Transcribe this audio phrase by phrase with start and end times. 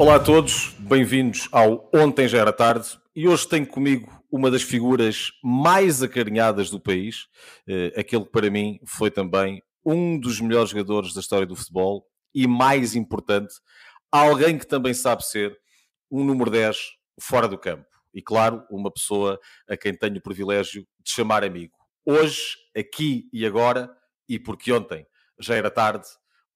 [0.00, 4.62] Olá a todos, bem-vindos ao Ontem Já Era Tarde e hoje tenho comigo uma das
[4.62, 7.26] figuras mais acarinhadas do país,
[7.68, 12.06] eh, aquele que para mim foi também um dos melhores jogadores da história do futebol
[12.34, 13.52] e mais importante,
[14.10, 15.54] alguém que também sabe ser
[16.10, 16.78] um número 10
[17.20, 17.84] fora do campo.
[18.14, 21.76] E claro, uma pessoa a quem tenho o privilégio de chamar amigo.
[22.06, 23.94] Hoje, aqui e agora,
[24.26, 25.06] e porque ontem
[25.38, 26.06] já era tarde,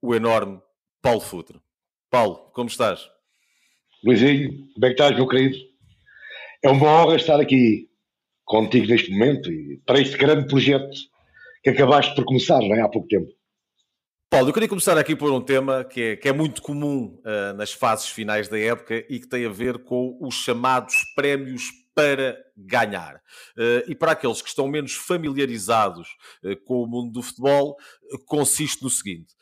[0.00, 0.62] o enorme
[1.02, 1.61] Paulo Futre.
[2.08, 3.12] Paulo, como estás?
[4.04, 5.56] Luizinho, como é que estás, meu querido?
[6.62, 7.88] É uma honra estar aqui
[8.44, 10.94] contigo neste momento e para este grande projeto
[11.62, 12.82] que acabaste por começar, não é?
[12.82, 13.32] Há pouco tempo.
[14.28, 17.56] Paulo, eu queria começar aqui por um tema que é, que é muito comum uh,
[17.56, 21.62] nas fases finais da época e que tem a ver com os chamados prémios
[21.94, 23.14] para ganhar.
[23.56, 26.08] Uh, e para aqueles que estão menos familiarizados
[26.42, 27.77] uh, com o mundo do futebol,
[28.27, 29.34] consiste no seguinte: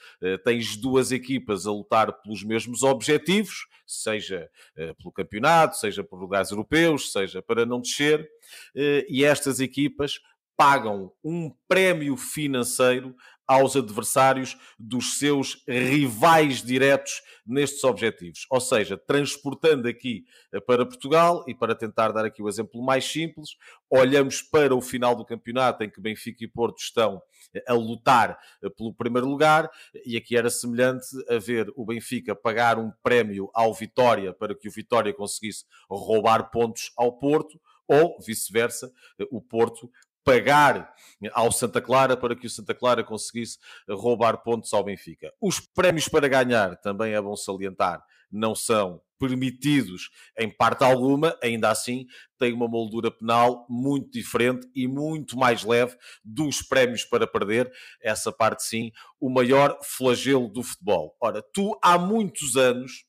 [0.45, 4.51] tens duas equipas a lutar pelos mesmos objetivos, seja
[4.99, 8.29] pelo campeonato, seja por lugares europeus, seja para não descer,
[8.75, 10.21] e estas equipas
[10.57, 18.47] pagam um prémio financeiro aos adversários dos seus rivais diretos nestes objetivos.
[18.51, 23.05] Ou seja, transportando aqui eh, para Portugal, e para tentar dar aqui o exemplo mais
[23.05, 23.51] simples,
[23.91, 27.21] olhamos para o final do campeonato em que Benfica e Porto estão
[27.55, 29.69] eh, a lutar eh, pelo primeiro lugar,
[30.07, 34.69] e aqui era semelhante a ver o Benfica pagar um prémio ao Vitória para que
[34.69, 38.91] o Vitória conseguisse roubar pontos ao Porto, ou vice-versa,
[39.31, 39.91] o Porto
[40.25, 40.95] pagar
[41.33, 45.33] ao Santa Clara para que o Santa Clara conseguisse roubar pontos ao Benfica.
[45.41, 51.71] Os prémios para ganhar, também é bom salientar, não são permitidos em parte alguma, ainda
[51.71, 52.07] assim
[52.39, 57.71] tem uma moldura penal muito diferente e muito mais leve dos prémios para perder,
[58.03, 61.17] essa parte sim, o maior flagelo do futebol.
[61.21, 63.05] Ora, tu há muitos anos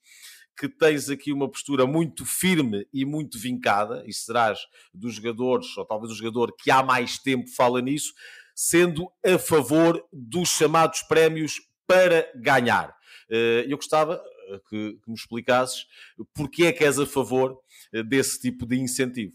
[0.57, 4.59] que tens aqui uma postura muito firme e muito vincada, e serás
[4.93, 8.13] dos jogadores, ou talvez o jogador que há mais tempo fala nisso,
[8.55, 12.95] sendo a favor dos chamados prémios para ganhar.
[13.29, 15.87] Eh, eu gostava eh, que, me explicasses
[16.33, 17.59] porque é que és a favor
[17.91, 19.33] eh, desse tipo de incentivo.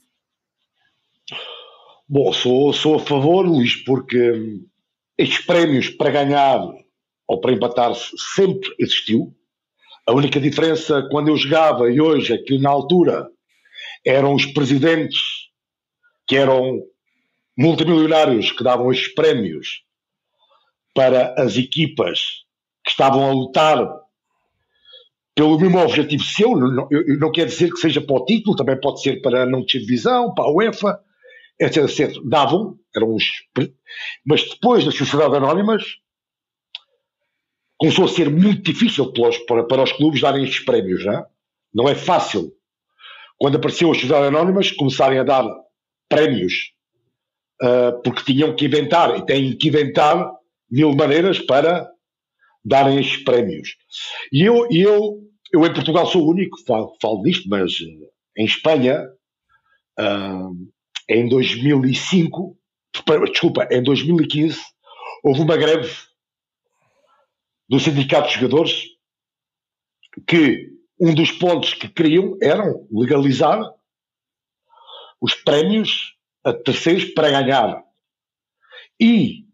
[2.09, 4.67] Bom, sou, sou a favor, Luís, porque hum,
[5.17, 6.61] estes prémios para ganhar
[7.27, 9.35] ou para empatar sempre existiu.
[10.09, 13.29] A única diferença quando eu jogava e hoje é que na altura
[14.03, 15.21] eram os presidentes
[16.27, 16.81] que eram
[17.55, 19.83] multimilionários que davam estes prémios
[20.95, 22.21] para as equipas
[22.83, 23.87] que estavam a lutar
[25.35, 26.57] pelo mesmo objetivo seu.
[26.57, 29.63] Não, eu, não quer dizer que seja para o título, também pode ser para não
[29.67, 30.99] ter divisão, para a UEFA,
[31.61, 32.17] etc, etc.
[32.25, 33.25] Davam, eram os.
[34.25, 35.85] Mas depois das sociedades anónimas,
[37.79, 39.13] começou a ser muito difícil
[39.47, 41.27] para, para os clubes darem estes prémios, não é?
[41.73, 42.53] Não é fácil.
[43.39, 45.45] Quando apareceu as sociedades anónimas, começarem a dar
[46.09, 46.73] prémios
[47.63, 50.29] uh, porque tinham que inventar e têm que inventar
[50.69, 51.89] mil maneiras para
[52.65, 53.77] darem estes prémios.
[54.33, 55.21] E eu, eu,
[55.53, 59.07] eu em Portugal sou o único falo, falo disto, mas uh, em Espanha,
[60.01, 60.51] uh,
[61.09, 62.57] em 2005,
[63.31, 64.59] desculpa, em 2015,
[65.23, 66.08] houve uma greve
[67.69, 68.85] do Sindicato de Jogadores
[70.27, 70.71] que
[71.01, 73.61] um dos pontos que queriam eram legalizar
[75.21, 77.85] os prémios a terceiros para ganhar
[79.01, 79.47] e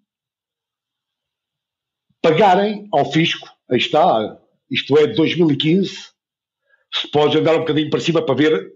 [2.23, 3.49] pagarem ao fisco.
[3.69, 6.13] Aí está, isto é de 2015.
[6.93, 8.73] Se pode andar um bocadinho para cima para ver,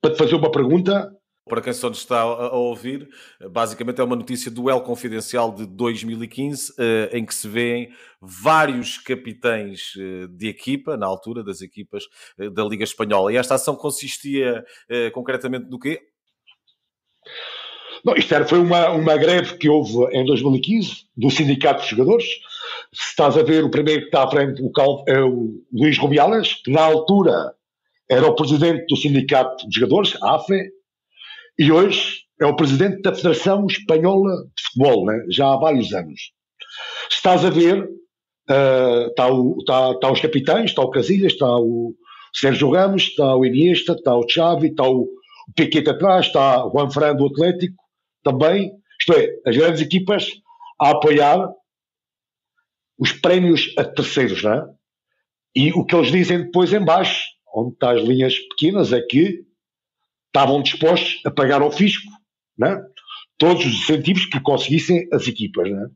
[0.00, 1.13] para te fazer uma pergunta,
[1.46, 3.08] para quem só nos está a ouvir,
[3.50, 7.90] basicamente é uma notícia do El Confidencial de 2015, eh, em que se vêem
[8.20, 12.04] vários capitães eh, de equipa, na altura das equipas
[12.38, 13.32] eh, da Liga Espanhola.
[13.32, 14.64] E esta ação consistia
[15.12, 16.00] concretamente no quê?
[18.04, 22.26] Não, isto era, foi uma, uma greve que houve em 2015 do Sindicato de Jogadores.
[22.92, 25.98] Se estás a ver, o primeiro que está à frente o Cal, é o Luís
[25.98, 27.54] Rubiales, que na altura
[28.10, 30.70] era o presidente do Sindicato de Jogadores, AFE,
[31.58, 35.24] e hoje é o presidente da Federação Espanhola de Futebol, né?
[35.30, 36.32] já há vários anos.
[37.08, 41.46] Se estás a ver, uh, está, o, está, está os capitães, está o Casilhas, está
[41.46, 41.94] o
[42.34, 46.70] Sérgio Ramos, está o Iniesta, está o Xavi, está o, o Piquet atrás, está o
[46.72, 47.76] Juan Fran do Atlético
[48.24, 48.72] também.
[48.98, 50.28] Isto é, as grandes equipas
[50.80, 51.48] a apoiar
[52.98, 54.66] os prémios a terceiros, não é?
[55.54, 57.22] E o que eles dizem depois em baixo,
[57.54, 59.44] onde está as linhas pequenas, é que
[60.34, 62.10] estavam dispostos a pagar ao fisco
[62.58, 62.82] né?
[63.38, 65.70] todos os incentivos que conseguissem as equipas.
[65.70, 65.88] Né?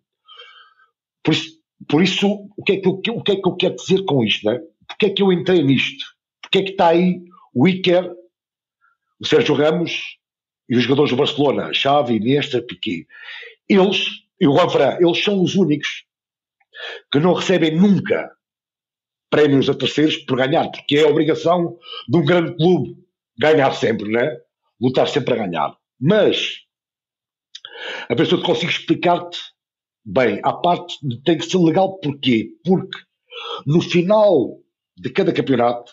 [1.23, 1.51] Por, isso,
[1.89, 4.25] por isso, o que, é que eu, o que é que eu quero dizer com
[4.25, 4.49] isto?
[4.49, 4.61] Né?
[4.87, 6.05] Porque é que eu entrei nisto?
[6.49, 7.21] porque é que está aí
[7.55, 8.11] o Iker,
[9.21, 10.19] o Sérgio Ramos
[10.69, 13.07] e os jogadores do Barcelona, Xavi, Iniesta, Piquet.
[13.69, 14.07] Eles,
[14.41, 16.05] e o Juan eles são os únicos
[17.13, 18.31] que não recebem nunca
[19.29, 21.77] prémios a terceiros por ganhar, porque é a obrigação
[22.09, 22.97] de um grande clube
[23.39, 24.37] ganhar sempre, né?
[24.81, 25.77] Lutar sempre a ganhar.
[26.01, 26.59] Mas
[28.09, 29.39] a pessoa consigo explicar-te
[30.05, 32.51] bem, a parte tem que ser legal porquê?
[32.65, 32.99] Porque
[33.67, 34.59] no final
[34.97, 35.93] de cada campeonato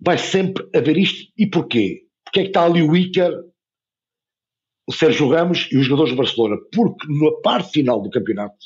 [0.00, 1.30] vai sempre haver isto.
[1.36, 2.02] E porquê?
[2.24, 3.32] Porque é que está ali o Iker,
[4.86, 6.56] o Sérgio Ramos e os jogadores do Barcelona?
[6.72, 8.56] Porque na parte final do campeonato,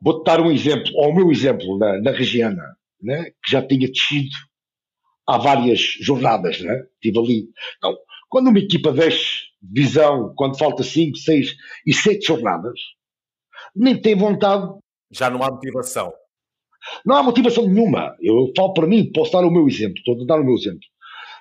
[0.00, 3.90] vou-te dar um exemplo, ou o meu exemplo, na, na Regiana, né, que já tinha
[3.90, 4.34] descido
[5.26, 6.84] há várias jornadas, né?
[6.94, 7.48] Estive ali.
[7.78, 7.96] Então,
[8.28, 11.54] quando uma equipa desce visão, quando falta 5, 6
[11.86, 12.78] e 7 jornadas,
[13.74, 14.68] nem tem vontade.
[15.10, 16.12] Já não há motivação.
[17.04, 18.14] Não há motivação nenhuma.
[18.20, 20.80] Eu falo para mim, posso dar o meu exemplo, estou a dar o meu exemplo.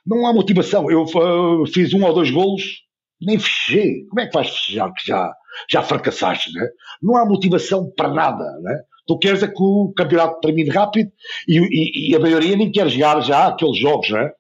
[0.05, 0.89] Não há motivação.
[0.89, 2.81] Eu uh, fiz um ou dois golos,
[3.21, 4.05] nem fechei.
[4.05, 5.33] Como é que vais festejar que já,
[5.69, 6.67] já fracassaste, né?
[7.01, 8.83] Não há motivação para nada, né?
[9.05, 11.11] Tu queres é que o campeonato termine rápido
[11.47, 14.31] e, e, e a maioria nem quer jogar já aqueles jogos, né?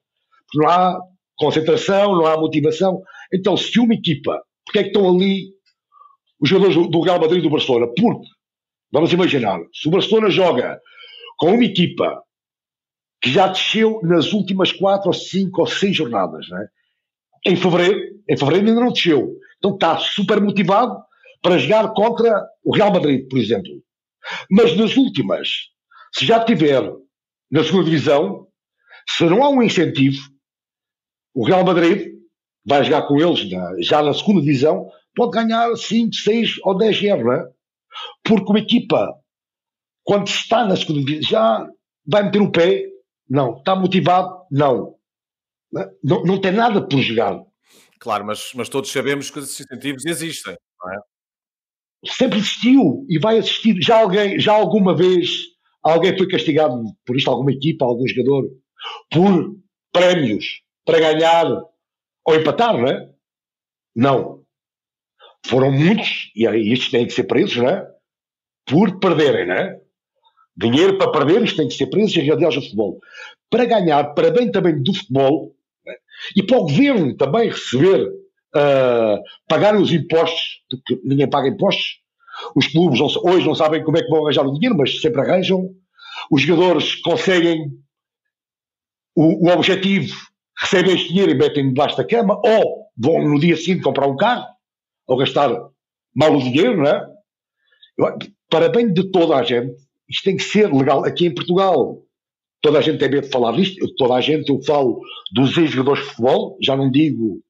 [0.45, 0.99] Porque não há
[1.35, 3.01] concentração, não há motivação.
[3.33, 5.49] Então, se uma equipa, porque é que estão ali
[6.39, 7.87] os jogadores do Real Madrid e do Barcelona?
[7.87, 8.27] Porque,
[8.91, 10.79] vamos imaginar, se o Barcelona joga
[11.37, 12.21] com uma equipa
[13.21, 16.67] que já desceu nas últimas quatro ou cinco ou seis jornadas, né?
[17.45, 17.99] em fevereiro,
[18.29, 19.35] em fevereiro ainda não desceu.
[19.57, 20.97] Então está super motivado
[21.41, 23.71] para jogar contra o Real Madrid, por exemplo.
[24.49, 25.49] Mas nas últimas,
[26.13, 26.81] se já tiver
[27.51, 28.47] na segunda divisão,
[29.07, 30.17] se não há um incentivo,
[31.33, 32.13] o Real Madrid
[32.65, 37.03] vai jogar com eles na, já na segunda divisão, pode ganhar 5, 6 ou 10
[37.03, 37.53] euros, é?
[38.23, 39.13] Porque uma equipa,
[40.03, 41.67] quando está na segunda divisão, já
[42.07, 42.85] vai meter o pé,
[43.29, 43.57] não.
[43.57, 44.95] Está motivado, não.
[46.03, 47.39] Não, não tem nada por jogar.
[47.99, 50.97] Claro, mas, mas todos sabemos que os incentivos existem, não é?
[52.05, 53.81] Sempre existiu e vai existir.
[53.81, 55.29] Já alguém, já alguma vez,
[55.81, 58.49] alguém foi castigado por isto, alguma equipa, algum jogador,
[59.09, 59.55] por
[59.91, 61.45] prémios para ganhar
[62.25, 63.09] ou empatar, não é?
[63.95, 64.43] Não.
[65.45, 67.85] Foram muitos, e estes têm que ser presos, não é?
[68.65, 69.79] Por perderem, não é?
[70.55, 72.99] Dinheiro para perder, isto tem que ser presos e realidades do futebol.
[73.49, 75.55] Para ganhar, para bem também do futebol,
[75.87, 75.95] é?
[76.35, 78.09] e para o governo também receber,
[78.55, 82.01] uh, pagar os impostos, porque ninguém paga impostos.
[82.55, 85.21] Os clubes não, hoje não sabem como é que vão arranjar o dinheiro, mas sempre
[85.21, 85.69] arranjam.
[86.31, 87.71] Os jogadores conseguem
[89.15, 90.15] o, o objetivo
[90.59, 94.15] recebem este dinheiro e metem debaixo da cama, ou vão no dia seguinte comprar um
[94.15, 94.45] carro,
[95.07, 95.49] ou gastar
[96.15, 97.07] mal o dinheiro, não é?
[98.49, 99.75] Para bem de toda a gente,
[100.07, 102.01] isto tem que ser legal aqui em Portugal.
[102.61, 105.01] Toda a gente tem medo de falar disto, toda a gente, eu falo
[105.33, 107.41] dos ex-jogadores de futebol, já não digo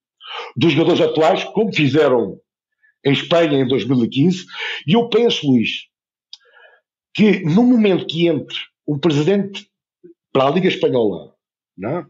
[0.56, 2.40] dos jogadores atuais, como fizeram
[3.06, 4.46] em Espanha em 2015,
[4.88, 5.88] e eu penso, Luís,
[7.14, 8.58] que no momento que entre
[8.88, 9.70] um presidente
[10.32, 11.34] para a Liga Espanhola,
[11.78, 12.06] não é?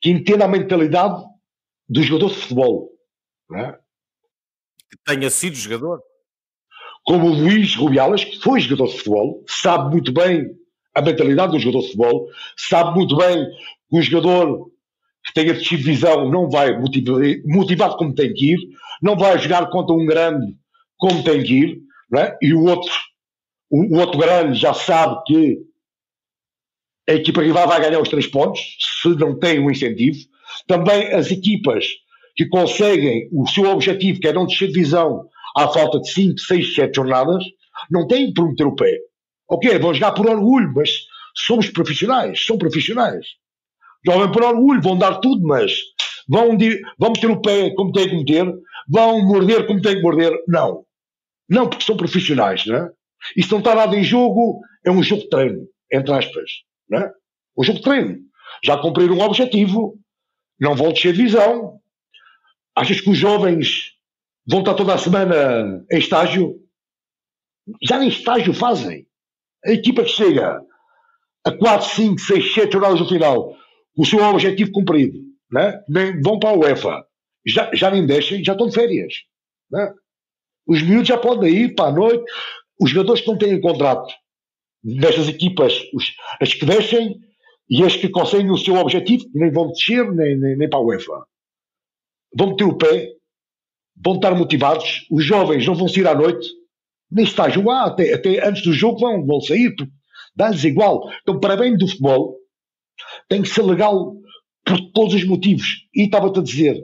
[0.00, 1.22] que entenda a mentalidade
[1.88, 2.90] do jogador de futebol.
[3.54, 3.72] É?
[4.90, 6.00] Que tenha sido jogador.
[7.04, 10.46] Como o Luís Rubiales, que foi jogador de futebol, sabe muito bem
[10.94, 13.44] a mentalidade do jogador de futebol, sabe muito bem
[13.88, 14.70] que um jogador
[15.28, 18.58] que tenha descido visão não vai motivar, motivado como tem que ir,
[19.02, 20.56] não vai jogar contra um grande
[20.96, 21.78] como tem que ir,
[22.16, 22.36] é?
[22.42, 22.92] e o outro,
[23.70, 25.58] o, o outro grande já sabe que
[27.08, 28.60] a equipa rival vai ganhar os três pontos,
[29.00, 30.18] se não tem um incentivo.
[30.66, 31.86] Também as equipas
[32.36, 36.38] que conseguem o seu objetivo, que é não descer de divisão à falta de 5,
[36.38, 37.44] 6, 7 jornadas,
[37.90, 38.98] não têm por meter o pé.
[39.48, 40.90] Ok, vão jogar por orgulho, mas
[41.34, 43.26] somos profissionais, são profissionais.
[44.04, 45.72] Jogam por orgulho, vão dar tudo, mas
[46.28, 46.56] vão,
[46.98, 48.54] vão meter o pé como têm que meter,
[48.88, 50.32] vão morder como têm que morder.
[50.46, 50.84] Não.
[51.48, 52.90] Não, porque são profissionais, não é?
[53.40, 56.50] Se não está nada em jogo, é um jogo de treino, entre aspas.
[56.88, 57.10] Né?
[57.56, 58.18] O jogo de treino.
[58.64, 59.98] Já cumpriram um objetivo,
[60.60, 61.80] não vão descer de visão.
[62.76, 63.92] Achas que os jovens
[64.46, 66.56] vão estar toda a semana em estágio?
[67.82, 69.06] Já nem estágio fazem.
[69.64, 70.60] A equipa que chega
[71.44, 73.54] a 4, 5, 6, 7 jornadas no final,
[73.98, 75.18] o seu objetivo cumprido,
[75.50, 75.82] né?
[76.22, 77.04] vão para a UEFA.
[77.44, 79.12] Já, já nem deixem, já estão de férias.
[79.68, 79.92] Né?
[80.66, 82.24] Os miúdos já podem ir para a noite.
[82.80, 84.14] Os jogadores que não têm contrato
[84.84, 86.04] destas equipas, os,
[86.40, 87.18] as que descem
[87.68, 90.82] e as que conseguem o seu objetivo, nem vão descer nem, nem, nem para a
[90.82, 91.26] UEFA.
[92.36, 93.08] Vão meter o pé,
[93.96, 96.48] vão estar motivados, os jovens não vão sair à noite,
[97.10, 99.74] nem estágio lá, até, até antes do jogo vão, vão sair,
[100.36, 101.10] dá-lhes igual.
[101.22, 102.37] Então, para bem do futebol,
[103.28, 104.14] tem que ser legal
[104.64, 105.66] por todos os motivos.
[105.94, 106.82] E estava-te a dizer,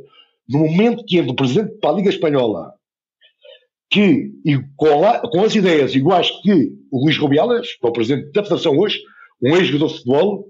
[0.48, 2.72] no momento que entra o presidente para a Liga Espanhola,
[3.90, 7.92] que e com, a, com as ideias iguais que o Luís Rubiales, que é o
[7.92, 9.00] presidente da Federação hoje,
[9.42, 10.48] um ex-jogador de futebol,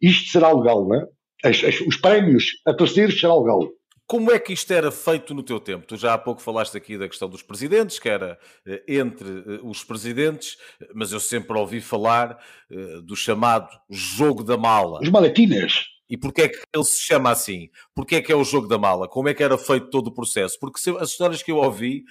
[0.00, 1.06] isto será legal, não é?
[1.44, 3.68] As, as, os prémios a terceiros será legal.
[4.12, 5.86] Como é que isto era feito no teu tempo?
[5.86, 9.60] Tu já há pouco falaste aqui da questão dos presidentes, que era eh, entre eh,
[9.62, 10.58] os presidentes,
[10.94, 12.38] mas eu sempre ouvi falar
[12.70, 15.00] eh, do chamado jogo da mala.
[15.00, 15.86] Os maletines.
[16.10, 17.70] E porquê é que ele se chama assim?
[17.94, 19.08] Porquê é que é o jogo da mala?
[19.08, 20.58] Como é que era feito todo o processo?
[20.60, 22.04] Porque as histórias que eu ouvi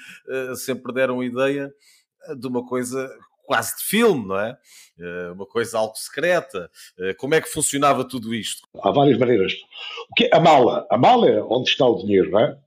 [0.55, 1.71] sempre deram ideia
[2.35, 3.07] de uma coisa
[3.51, 4.57] quase de filme, não é?
[5.33, 6.71] Uma coisa algo secreta.
[7.17, 8.65] Como é que funcionava tudo isto?
[8.81, 9.51] Há várias maneiras.
[10.09, 10.87] O que é a mala?
[10.89, 12.57] A mala é onde está o dinheiro, não é?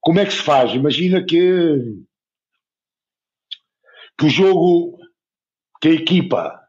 [0.00, 0.72] Como é que se faz?
[0.72, 2.04] Imagina que,
[4.16, 4.96] que o jogo,
[5.80, 6.68] que a equipa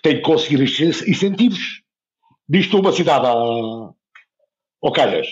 [0.00, 1.82] tem que conseguir incentivos.
[2.48, 5.26] Diz-te uma cidade a, ao Calhas.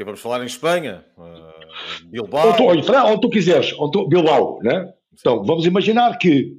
[0.00, 2.48] Que vamos falar em Espanha, uh, Bilbao.
[2.48, 4.94] Onde tu, onde tu quiseres, onde tu, Bilbao, né?
[5.12, 6.56] Então, vamos imaginar que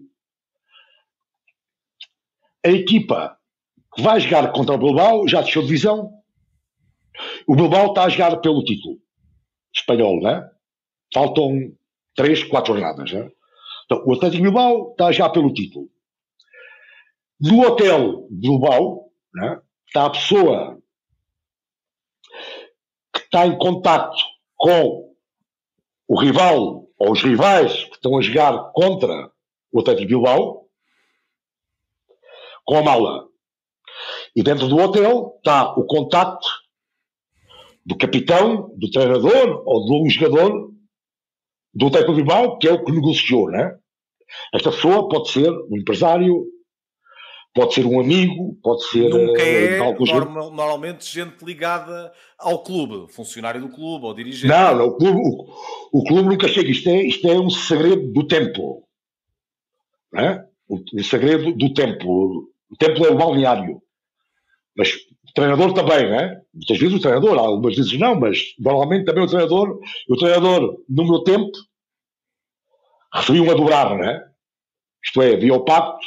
[2.63, 3.35] a equipa
[3.95, 6.11] que vai jogar contra o Bilbao já deixou divisão.
[7.47, 8.99] O Bilbao está a jogar pelo título
[9.75, 10.47] espanhol, né?
[11.11, 11.73] Faltam
[12.15, 13.27] 3, 4 jornadas, né?
[13.85, 15.89] Então, o Atlético Bilbao está já pelo título.
[17.39, 20.80] No hotel de Bilbao, né, está a pessoa
[23.31, 24.17] está em contato
[24.57, 25.15] com
[26.05, 29.31] o rival ou os rivais que estão a jogar contra
[29.71, 30.67] o Atlético Bilbao,
[32.65, 33.27] com a mala.
[34.35, 36.45] E dentro do hotel está o contacto
[37.85, 40.69] do capitão, do treinador ou um jogador
[41.73, 43.77] do Atlético Bilbao, que é o que negociou, né?
[44.53, 46.45] Esta pessoa pode ser um empresário,
[47.53, 49.09] Pode ser um amigo, pode ser.
[49.09, 54.47] Nunca eh, é normal, normalmente gente ligada ao clube, funcionário do clube ou dirigente.
[54.47, 56.69] Não, não o, clube, o, o, clube nunca chega.
[56.69, 58.83] Isto é, isto é um segredo do templo.
[60.13, 60.47] Não é?
[60.71, 62.49] o, o segredo do templo.
[62.69, 63.81] O templo é o balneário.
[64.75, 66.41] Mas o treinador também, não é?
[66.53, 69.79] Muitas vezes o treinador, algumas vezes não, mas normalmente também o treinador.
[70.09, 71.51] O treinador, no meu tempo,
[73.13, 74.25] referiu-me a dobrar, não é?
[75.03, 76.05] Isto é, havia o pacto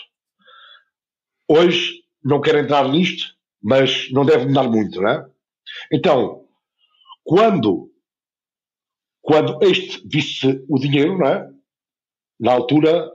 [1.49, 5.27] Hoje, não quero entrar nisto, mas não deve mudar muito, não é?
[5.93, 6.45] Então,
[7.23, 7.91] quando,
[9.21, 11.51] quando este visse o dinheiro, não é?
[12.41, 13.11] Na altura,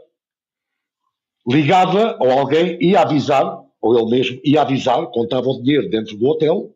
[1.48, 6.28] ligava ou alguém ia avisar, ou ele mesmo ia avisar, contava o dinheiro dentro do
[6.28, 6.74] hotel,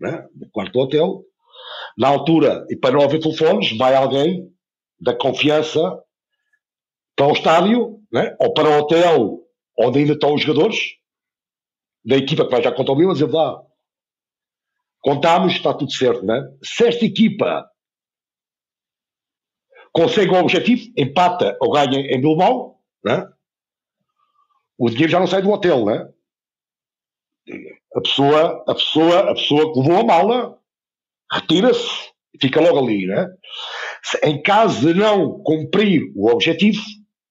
[0.00, 1.24] né, no quarto do hotel.
[1.96, 4.52] Na altura, e para não haver telefones, vai alguém
[5.00, 5.80] da confiança
[7.14, 9.47] para o estádio, né, ou para o hotel
[9.78, 10.96] onde ainda estão os jogadores,
[12.04, 13.62] da equipa que vai já contra o Milan, dizer lá,
[15.00, 16.42] contámos, está tudo certo, né?
[16.62, 17.70] Se esta equipa
[19.92, 23.30] consegue o objetivo, empata ou ganha em Bilbao, né?
[24.78, 26.08] o dinheiro já não sai do hotel, né?
[27.94, 30.58] A pessoa, a pessoa, a pessoa que levou a mala
[31.32, 33.26] retira-se e fica logo ali, né?
[34.22, 36.80] Em caso de não cumprir o objetivo,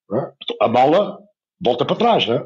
[0.10, 0.34] né?
[0.62, 1.20] a mala
[1.60, 2.44] volta para trás, né?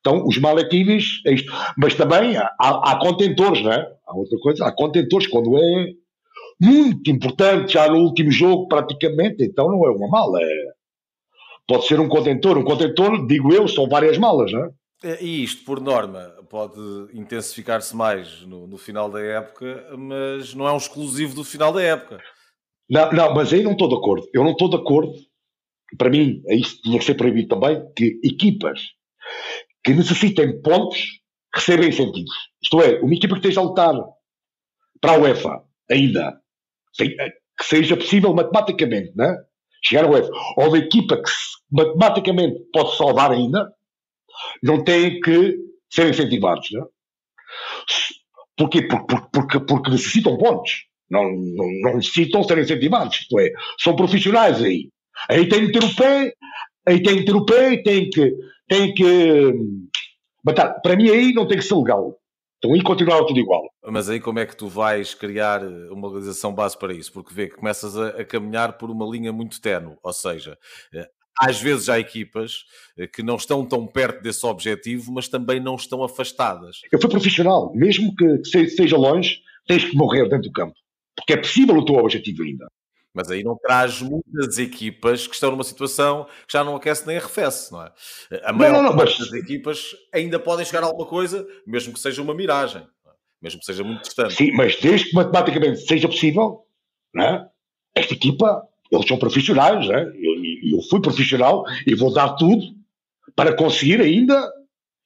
[0.00, 1.52] Então, os maletines, é isto.
[1.76, 3.86] Mas também há, há contentores, não é?
[4.06, 5.86] Há outra coisa, há contentores quando é
[6.60, 10.64] muito importante, já no último jogo, praticamente, então não é uma mala, é...
[11.66, 12.56] pode ser um contentor.
[12.56, 14.70] Um contentor, digo eu, são várias malas, não é?
[15.04, 16.80] é e isto, por norma, pode
[17.12, 21.82] intensificar-se mais no, no, final da época, mas não é um exclusivo do final da
[21.82, 22.22] época.
[22.88, 24.28] Não, não, mas aí não estou de acordo.
[24.32, 25.12] Eu não estou de acordo.
[25.96, 28.80] Para mim, isso tinha que ser proibido também, que equipas
[29.84, 31.20] que necessitem pontos
[31.54, 32.34] recebem incentivos.
[32.62, 33.94] Isto é, uma equipa que esteja a lutar
[35.00, 36.40] para a UEFA, ainda,
[36.96, 39.32] que seja possível matematicamente, né?
[39.82, 41.30] chegar à UEFA, ou uma equipa que
[41.70, 43.72] matematicamente pode salvar ainda,
[44.62, 45.56] não tem que
[45.90, 46.68] ser incentivados.
[46.72, 46.80] Né?
[48.56, 48.82] Porquê?
[48.82, 50.86] Porque, porque, porque necessitam pontos.
[51.08, 53.20] Não, não, não necessitam ser incentivados.
[53.20, 54.90] Isto é, são profissionais aí.
[55.28, 56.32] Aí tem que ter o pé,
[56.86, 58.34] aí tem que ter o pé e tem que
[58.68, 59.52] tem que
[60.44, 60.80] matar.
[60.80, 62.16] Para mim aí não tem que ser legal.
[62.58, 63.68] Então aí continuava tudo igual.
[63.84, 67.12] Mas aí como é que tu vais criar uma organização base para isso?
[67.12, 70.56] Porque vê que começas a, a caminhar por uma linha muito tenue, ou seja,
[70.94, 71.08] eh,
[71.38, 72.64] às vezes há equipas
[72.98, 76.78] eh, que não estão tão perto desse objetivo, mas também não estão afastadas.
[76.90, 80.74] Eu fui profissional, mesmo que seja longe, tens que morrer dentro do campo,
[81.14, 82.66] porque é possível o teu objetivo ainda.
[83.16, 87.16] Mas aí não traz muitas equipas que estão numa situação que já não aquece nem
[87.16, 87.90] arrefece, não é?
[88.44, 89.30] A maior não, não, não, parte mas...
[89.30, 93.10] das equipas ainda podem chegar a alguma coisa, mesmo que seja uma miragem, é?
[93.40, 94.34] mesmo que seja muito distante.
[94.34, 96.66] Sim, mas desde que matematicamente seja possível,
[97.14, 97.48] não é?
[97.94, 100.02] esta equipa, eles são profissionais, né?
[100.02, 102.66] eu, eu fui profissional e vou dar tudo
[103.34, 104.46] para conseguir ainda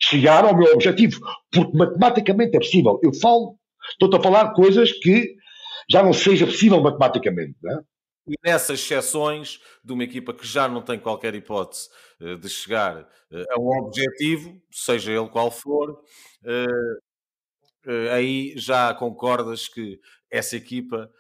[0.02, 1.21] chegar ao meu objetivo,
[1.52, 2.99] porque matematicamente é possível.
[3.05, 3.57] Eu falo,
[3.93, 5.37] estou a falar coisas que
[5.88, 7.81] já não seja possível matematicamente, né?
[8.30, 11.88] E nessas exceções de uma equipa que já não tem qualquer hipótese
[12.20, 16.00] eh, de chegar eh, a um objetivo, seja ele qual for,
[16.44, 19.99] eh, aí já concordas que
[20.30, 21.10] essa equipa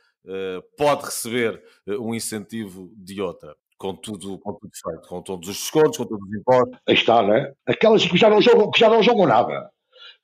[0.76, 5.96] pode receber um incentivo de outra com tudo, com tudo feito, com todos os descontos,
[5.96, 6.78] com todos os impostos.
[6.86, 7.50] Aí está, né?
[7.66, 9.70] Aquelas que já não jogam, que já não jogam nada,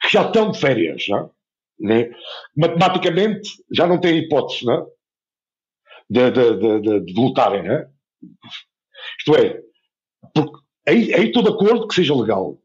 [0.03, 1.31] que já estão de férias, né?
[1.81, 2.11] né?
[2.55, 4.85] Matematicamente já não têm hipótese, né?
[6.09, 7.87] De, de, de, de, lutarem, né?
[9.19, 9.61] Isto é,
[10.35, 12.59] porque aí, aí estou de acordo que seja legal.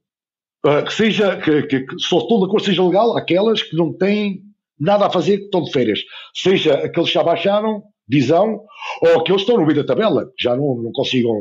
[0.64, 3.76] Uh, que seja, que, que, que, só estou de acordo que seja legal aquelas que
[3.76, 4.44] não têm
[4.80, 6.00] nada a fazer, que estão de férias.
[6.36, 8.64] Seja aqueles que já baixaram, visão,
[9.02, 11.34] ou aqueles que estão no meio da tabela, que já não, não consigam,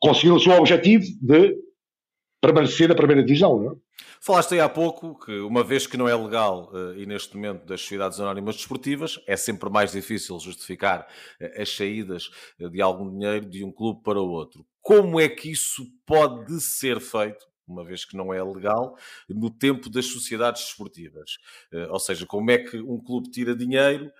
[0.00, 1.56] conseguiram o seu objetivo de
[2.40, 3.74] permanecer na primeira divisão, não é?
[4.20, 7.64] Falaste aí há pouco que, uma vez que não é legal, eh, e neste momento
[7.64, 11.06] das sociedades anónimas desportivas, é sempre mais difícil justificar
[11.40, 14.66] eh, as saídas eh, de algum dinheiro de um clube para o outro.
[14.82, 18.96] Como é que isso pode ser feito, uma vez que não é legal,
[19.28, 21.38] no tempo das sociedades desportivas?
[21.90, 24.10] Ou seja, como é que um clube tira dinheiro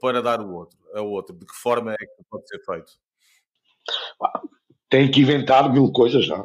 [0.00, 1.36] para dar o outro, a outro?
[1.36, 2.92] De que forma é que pode ser feito?
[4.90, 6.44] Tem que inventar mil coisas, já.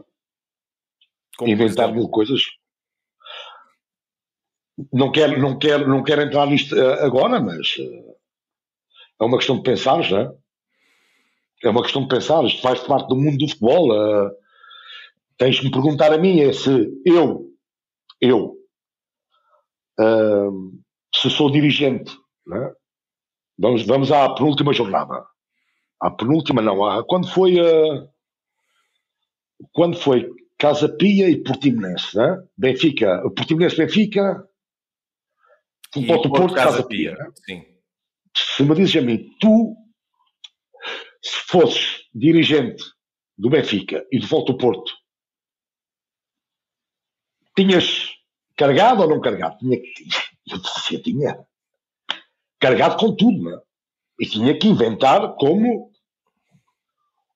[1.37, 2.43] Como inventar mil coisas.
[4.91, 8.15] Não quero, não quero, não quero entrar nisto eh, agora, mas eh,
[9.19, 10.33] é uma questão de pensar, já.
[11.63, 12.43] É uma questão de pensar.
[12.43, 13.91] Isto faz parte do mundo do futebol.
[13.91, 14.31] Uh,
[15.37, 17.45] tens que me perguntar a mim é se eu,
[18.19, 18.55] eu,
[19.99, 20.71] uh,
[21.13, 22.11] se sou dirigente,
[22.47, 22.73] né?
[23.59, 25.23] Vamos, vamos à penúltima jornada.
[25.99, 26.83] À penúltima, não.
[26.83, 27.61] À, quando foi.
[27.61, 28.09] Uh,
[29.71, 30.27] quando foi
[30.57, 32.43] Casa Pia e Portimonense, né?
[32.57, 34.47] Benfica, Portimonense Benfica,
[35.95, 37.15] e Porto, Porto, Casa, Casa Pia.
[37.15, 37.31] Pia?
[37.45, 37.65] Sim.
[38.35, 39.75] Se me dizes a mim, tu,
[41.21, 42.83] se fosses dirigente
[43.37, 44.91] do Benfica e do Volta Porto,
[47.55, 48.09] tinhas
[48.55, 49.57] carregado ou não carregado?
[49.57, 50.07] Tinha que.
[50.49, 51.45] Eu disse, tinha
[52.59, 53.61] carregado com tudo, não é?
[54.19, 55.91] E tinha que inventar como,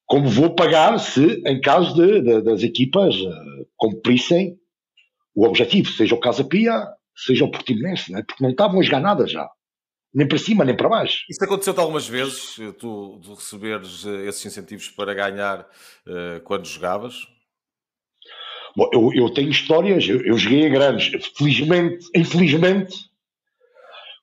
[0.05, 4.59] como vou pagar se, em caso de, de, das equipas uh, cumprissem
[5.33, 8.23] o objetivo, seja o Casa Pia, seja o Portimonense, não é?
[8.23, 9.49] porque não estavam a jogar nada já.
[10.13, 11.25] Nem para cima, nem para baixo.
[11.29, 16.65] Isso aconteceu-te algumas vezes, eh, tu, tu receberes eh, esses incentivos para ganhar uh, quando
[16.65, 17.27] jogavas?
[18.77, 21.11] Bom, eu, eu tenho histórias, eu, eu joguei a grandes.
[21.37, 22.95] Felizmente, infelizmente,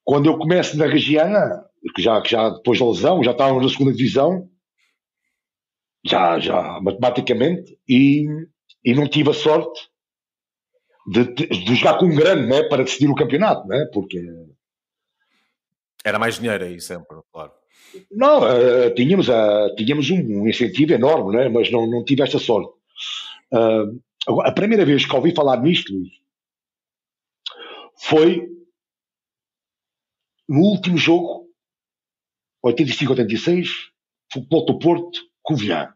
[0.05, 1.63] quando eu começo na Regiana,
[1.95, 4.49] que já, que já depois da lesão, já estávamos na segunda divisão,
[6.05, 8.27] já, já matematicamente, e,
[8.85, 9.92] e não tive a sorte
[11.07, 14.23] de, de jogar com um grande né, para decidir o campeonato, né, porque.
[16.05, 17.53] Era mais dinheiro aí sempre, claro.
[18.11, 22.73] Não, uh, tínhamos, uh, tínhamos um, incentivo enorme, né, mas não, não tive esta sorte.
[23.53, 25.93] Uh, a primeira vez que ouvi falar nisto,
[27.99, 28.49] foi
[30.49, 31.49] no último jogo,
[32.65, 33.69] 85-86,
[34.33, 35.93] Futebol do Porto, Covilhã.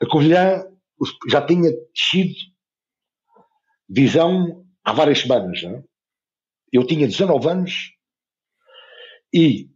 [0.00, 0.64] A Covilhã
[1.28, 2.34] já tinha descido
[3.88, 5.62] visão há várias semanas.
[5.62, 5.82] Não é?
[6.72, 7.92] Eu tinha 19 anos
[9.32, 9.68] e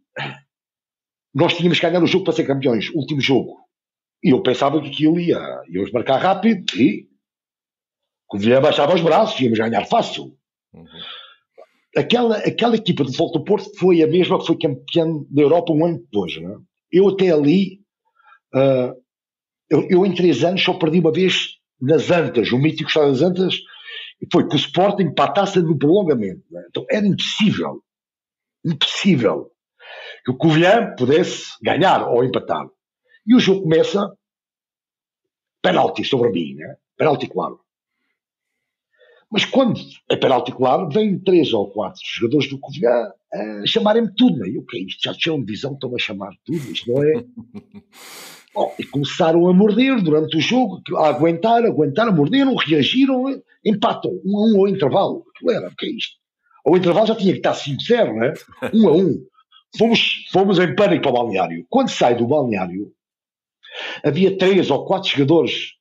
[1.35, 3.57] nós tínhamos que ganhar o jogo para ser campeões, último jogo.
[4.23, 7.09] E eu pensava que aquilo ia, íamos marcar rápido e
[8.27, 10.37] Covilhã baixava os braços, íamos ganhar fácil.
[10.73, 10.85] Uhum
[11.97, 15.73] aquela, aquela equipa de Volta ao Porto foi a mesma que foi campeã da Europa
[15.73, 16.41] um ano depois.
[16.41, 16.57] Não é?
[16.91, 17.81] Eu até ali,
[18.55, 18.95] uh,
[19.69, 23.23] eu, eu, em três anos só perdi uma vez nas Antas, o mítico estado das
[23.23, 23.57] Antas,
[24.33, 26.45] foi com o Sporting taça no prolongamento.
[26.57, 26.67] É?
[26.69, 27.83] Então era impossível,
[28.65, 29.51] impossível
[30.25, 32.67] que o Covilhã pudesse ganhar ou empatar.
[33.27, 34.13] E o jogo começa
[35.63, 36.77] penalti sobre mim, né?
[36.97, 37.61] penalti claro.
[39.31, 39.79] Mas quando
[40.11, 44.47] é penalti claro, vêm três ou quatro jogadores do Covilhã a chamarem-me tudo.
[44.47, 45.03] E o que é isto?
[45.03, 47.13] Já tinham visão, estão a chamar tudo, isto não é?
[48.79, 53.25] E começaram a morder durante o jogo, a aguentar, a aguentar, morderam, reagiram,
[53.65, 55.25] empatam, um a um ao intervalo.
[55.27, 55.69] O que era?
[55.69, 56.17] O que é isto?
[56.65, 58.35] Ao intervalo já tinha que estar 5-0, não é?
[58.75, 59.27] Um a um.
[59.77, 61.67] fomos, fomos em pânico para o balneário.
[61.69, 62.93] Quando sai do balneário,
[64.05, 65.73] havia três ou quatro jogadores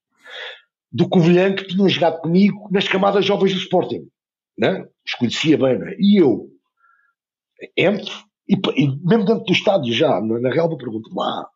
[0.92, 4.08] do Covilhã que tinham jogado comigo nas camadas jovens do Sporting.
[4.58, 4.86] Né?
[5.06, 5.96] Os conhecia bem, né?
[6.00, 6.50] E eu
[7.76, 8.14] entro,
[8.48, 11.48] e, e, mesmo dentro do estádio já, na, na real, me pergunto, lá,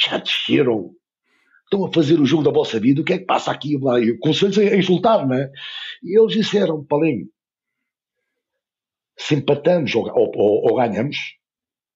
[0.00, 0.94] já desceram,
[1.64, 3.78] estão a fazer o jogo da vossa vida, o que é que passa aqui?
[4.20, 5.50] Comecei a insultar, né?
[6.02, 7.28] E eles disseram, Palinho,
[9.18, 11.16] se empatamos ou, ou, ou, ganhamos,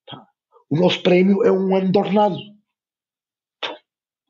[0.07, 0.27] pá,
[0.69, 2.37] o nosso prémio é um ano de ordenado.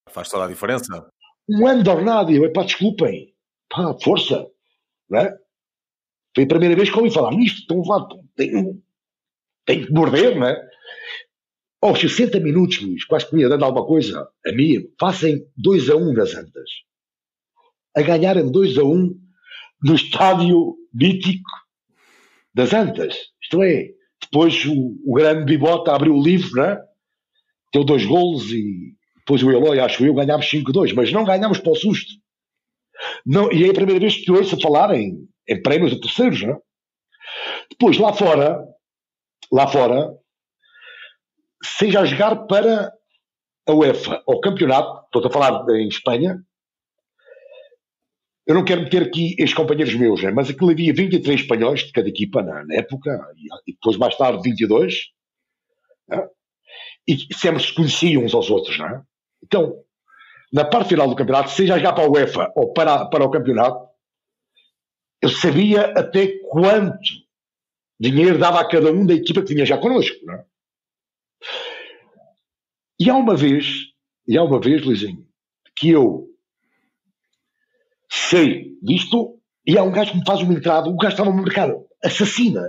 [0.09, 1.11] Faz toda a diferença.
[1.49, 2.31] Um ano de ordenado.
[2.31, 3.35] E eu, pá, desculpem.
[3.69, 4.49] Pá, força.
[5.11, 5.37] Não é?
[6.35, 7.61] Foi a primeira vez que ouvi falar nisto.
[7.61, 8.81] Estão lá, tenho,
[9.67, 10.71] tenho que morder, não é?
[11.85, 15.91] Aos 60 minutos, Luís, quase que me ia dando alguma coisa a mim, fazem 2
[15.91, 16.71] a 1 um nas Antas.
[17.95, 19.15] A ganharem 2 a 1 um
[19.83, 21.51] no estádio mítico
[22.55, 23.15] das Antas.
[23.43, 26.81] Isto é, depois o, o grande Bibota abriu o livro, né?
[27.71, 31.73] Deu dois golos e depois o Eloy, acho eu, ganhámos 5-2, mas não ganhámos para
[31.73, 32.15] o susto.
[33.27, 36.57] Não, e é a primeira vez que ouço falar em, em prémios a terceiros, né?
[37.69, 38.59] Depois, lá fora,
[39.53, 40.24] lá fora,
[41.65, 42.93] seja a jogar para
[43.67, 46.39] a UEFA ou campeonato, estou a falar em Espanha,
[48.47, 50.31] eu não quero meter aqui estes companheiros meus, né?
[50.31, 54.43] mas aquilo havia 23 espanhóis de cada equipa na, na época, e, depois mais tarde
[54.43, 54.95] 22,
[56.09, 56.29] né?
[57.09, 58.79] e sempre se conheciam uns aos outros.
[58.79, 59.03] Né?
[59.43, 59.75] Então,
[60.53, 63.89] na parte final do campeonato, seja já para a UEFA ou para, para o campeonato,
[65.23, 66.99] eu sabia até quanto
[67.99, 70.17] dinheiro dava a cada um da equipa que vinha já connosco.
[70.27, 70.45] Né?
[72.99, 73.87] E há uma vez,
[74.27, 75.27] e há uma vez, Luizinho,
[75.77, 76.29] que eu
[78.09, 81.43] sei disto e há um gajo que me faz uma entrada, o gajo estava no
[81.43, 82.63] mercado, assassina.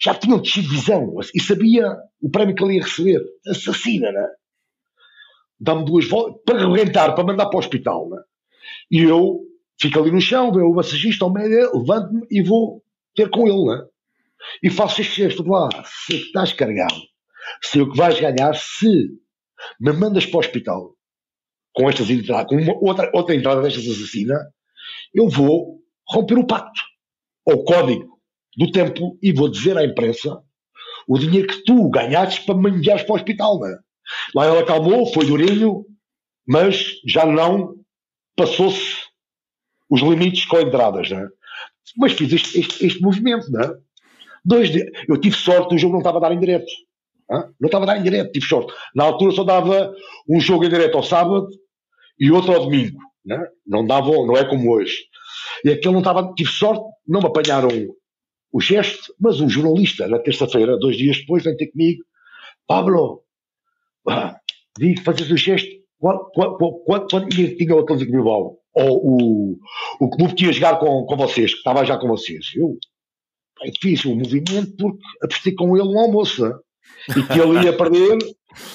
[0.00, 3.20] Já tinham descido visão e sabia o prémio que ele ia receber.
[3.46, 4.26] Assassina, né?
[5.60, 8.22] Dá-me duas voltas para arrebentar, para mandar para o hospital, né?
[8.90, 9.40] E eu
[9.78, 12.82] fico ali no chão, vejo o massagista ao meio, levanto-me e vou
[13.14, 13.86] ter com ele, né?
[14.62, 16.94] E faço este gesto lá, se estás carregado,
[17.62, 19.10] sei o que vais ganhar se
[19.80, 20.94] me mandas para o hospital
[21.74, 24.38] com estas entradas, com uma, outra, outra entrada destas assassina,
[25.12, 26.80] eu vou romper o pacto,
[27.44, 28.18] ou código
[28.56, 30.40] do tempo, e vou dizer à imprensa
[31.08, 33.60] o dinheiro que tu ganhaste para me enviares para o hospital.
[33.60, 33.76] Né?
[34.34, 35.84] Lá ela acalmou, foi durinho,
[36.46, 37.74] mas já não
[38.36, 39.02] passou-se
[39.90, 41.10] os limites com entradas.
[41.10, 41.28] Né?
[41.96, 43.50] Mas fiz este, este, este movimento.
[43.50, 43.74] Né?
[44.44, 44.90] Dois de...
[45.08, 46.70] Eu tive sorte, o jogo não estava a dar em direto.
[47.28, 48.72] Não estava a dar em direto, tive sorte.
[48.94, 49.94] Na altura só dava
[50.28, 51.48] um jogo em direto ao sábado
[52.18, 52.98] e outro ao domingo.
[53.24, 53.38] Né?
[53.66, 55.04] Não dava, não é como hoje.
[55.64, 57.68] E aquele não estava, tive sorte, não me apanharam
[58.52, 62.04] o gesto, mas um jornalista, na terça-feira, dois dias depois, vem ter comigo,
[62.68, 63.24] Pablo,
[64.78, 65.68] vi fazes o gesto,
[66.86, 68.58] quanto dinheiro tinha o Atlético Bilbao?
[68.74, 69.58] Ou o,
[70.00, 72.52] o clube que ia jogar com, com vocês, que estava já com vocês?
[72.56, 72.78] Eu
[73.80, 76.44] fiz um movimento porque apostei com ele no almoço?
[77.10, 78.18] E que ele ia perder,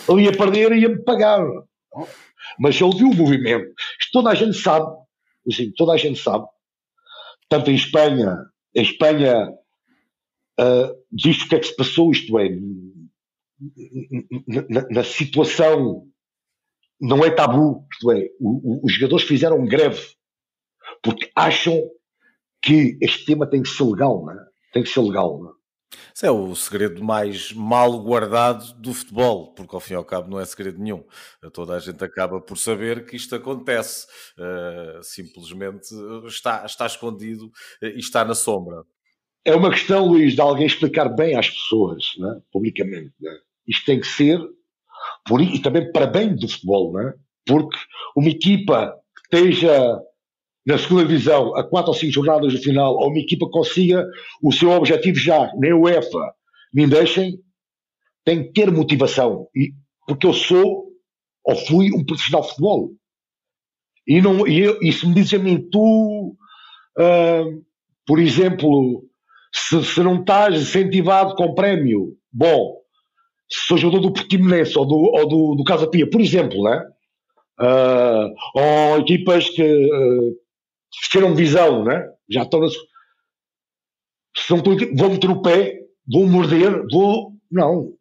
[0.09, 1.41] ele ia perder e ia-me pagar.
[2.59, 3.73] Mas ele viu o movimento.
[3.99, 4.87] Isto toda a gente sabe,
[5.47, 6.45] assim, toda a gente sabe,
[7.47, 8.37] tanto em Espanha,
[8.75, 9.49] em Espanha,
[10.59, 12.49] uh, diz o que é que se passou, isto é,
[14.69, 16.05] na, na situação
[17.01, 20.19] não é tabu, isto é, o, o, os jogadores fizeram greve
[21.01, 21.89] porque acham
[22.61, 24.45] que este tema tem que ser legal, não é?
[24.73, 25.53] Tem que ser legal, não é?
[26.13, 30.29] Isso é o segredo mais mal guardado do futebol, porque ao fim e ao cabo
[30.29, 31.03] não é segredo nenhum.
[31.53, 34.05] Toda a gente acaba por saber que isto acontece.
[34.37, 35.87] Uh, simplesmente
[36.27, 38.83] está, está escondido e está na sombra.
[39.45, 42.41] É uma questão, Luís, de alguém explicar bem às pessoas, né?
[42.51, 43.13] publicamente.
[43.19, 43.31] Né?
[43.67, 44.39] Isto tem que ser,
[45.25, 47.13] por, e também para bem do futebol, né?
[47.45, 47.77] porque
[48.15, 48.93] uma equipa
[49.31, 49.99] que esteja
[50.69, 54.05] na segunda divisão a quatro ou cinco jornadas do final, ou uma equipa consiga
[54.43, 56.31] o seu objetivo já, nem UEFA,
[56.71, 57.39] me deixem,
[58.23, 59.47] tem que ter motivação.
[59.55, 59.71] E,
[60.07, 60.85] porque eu sou,
[61.43, 62.91] ou fui, um profissional de futebol.
[64.07, 66.35] E, não, e, eu, e se me dizem a mim, tu,
[66.99, 67.65] uh,
[68.05, 69.03] por exemplo,
[69.51, 72.75] se, se, não estás incentivado com prémio, bom,
[73.51, 76.85] se sou jogador do Portimonense ou do, ou do, do Casa Pia, por exemplo, né?
[77.59, 80.48] Uh, ou equipas que, uh,
[81.11, 82.07] terão visão, né?
[82.29, 82.67] já estão na.
[82.67, 84.61] Se não,
[84.95, 85.79] vou meter o pé,
[86.11, 87.33] vou morder, vou.
[87.51, 87.93] Não.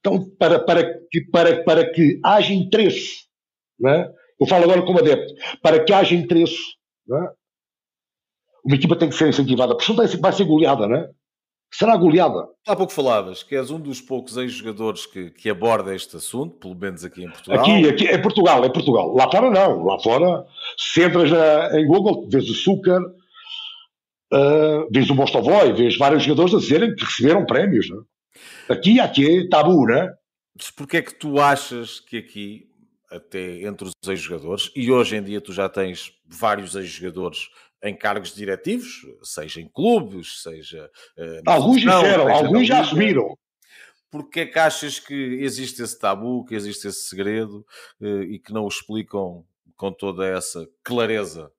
[0.00, 3.26] Então, para, para, que, para, para que haja interesse,
[3.78, 4.08] né?
[4.40, 6.58] eu falo agora como adepto, para que haja interesse,
[7.06, 7.32] né?
[8.64, 11.08] uma equipa tem que ser incentivada, porque senão vai ser goleada, né?
[11.72, 12.48] Será goleada.
[12.66, 16.74] Há pouco falavas que és um dos poucos ex-jogadores que, que aborda este assunto, pelo
[16.74, 17.60] menos aqui em Portugal.
[17.60, 19.14] Aqui, aqui é Portugal, é Portugal.
[19.14, 19.84] Lá fora não.
[19.84, 20.46] Lá fora,
[20.78, 26.54] se entras na, em Google, vês o Sucar, uh, vês o Mostovoy, vês vários jogadores
[26.54, 27.88] a dizerem que receberam prémios.
[27.90, 28.04] Não?
[28.68, 28.72] É?
[28.72, 30.14] Aqui, aqui é tabu, não é?
[30.56, 32.66] Mas porquê é que tu achas que aqui,
[33.10, 37.48] até entre os ex-jogadores, e hoje em dia tu já tens vários ex-jogadores
[37.82, 40.90] em cargos diretivos, seja em clubes, seja.
[41.16, 43.36] Uh, alguns disseram, alguns já assumiram.
[44.10, 47.66] Porquê é que achas que existe esse tabu, que existe esse segredo
[48.00, 49.44] uh, e que não o explicam
[49.76, 51.52] com toda essa clareza?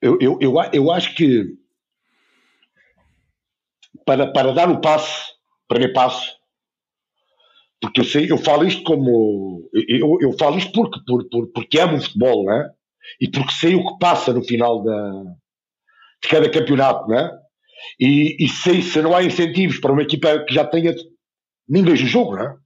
[0.00, 1.56] Eu, eu, eu, eu acho que
[4.04, 5.32] para, para dar o passo,
[5.68, 6.36] primeiro passo,
[7.82, 9.68] porque eu sei, eu falo isto como.
[9.72, 12.70] Eu, eu falo isto porque, por, por, porque amo o futebol, né?
[13.20, 15.24] E porque sei o que passa no final da,
[16.22, 17.28] de cada campeonato, né?
[17.98, 20.94] E, e sei se não há incentivos para uma equipa que já tenha.
[21.68, 22.56] Nem vejo o jogo, né?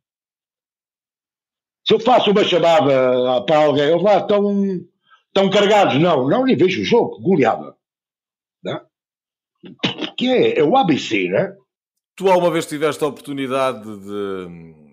[1.86, 4.62] Se eu faço uma chamada para alguém, eles lá estão,
[5.28, 5.98] estão carregados.
[5.98, 7.74] Não, não, nem vejo o jogo, goleada.
[8.62, 8.80] Né?
[10.18, 11.56] Que é, é o ABC, né?
[12.16, 14.85] Tu alguma vez tiveste a oportunidade de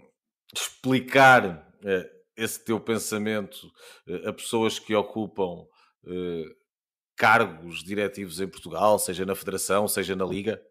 [0.54, 1.46] explicar
[1.84, 3.68] uh, esse teu pensamento
[4.08, 5.62] uh, a pessoas que ocupam
[6.04, 6.46] uh,
[7.16, 10.62] cargos diretivos em Portugal, seja na Federação, seja na Liga?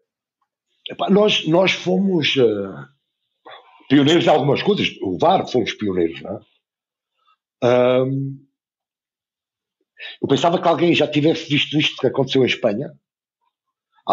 [0.89, 2.35] Epá, nós, nós fomos
[3.87, 4.89] pioneiros de algumas coisas.
[5.01, 8.03] O VAR fomos pioneiros, não é?
[8.03, 8.45] Um,
[10.21, 12.91] eu pensava que alguém já tivesse visto isto que aconteceu em Espanha,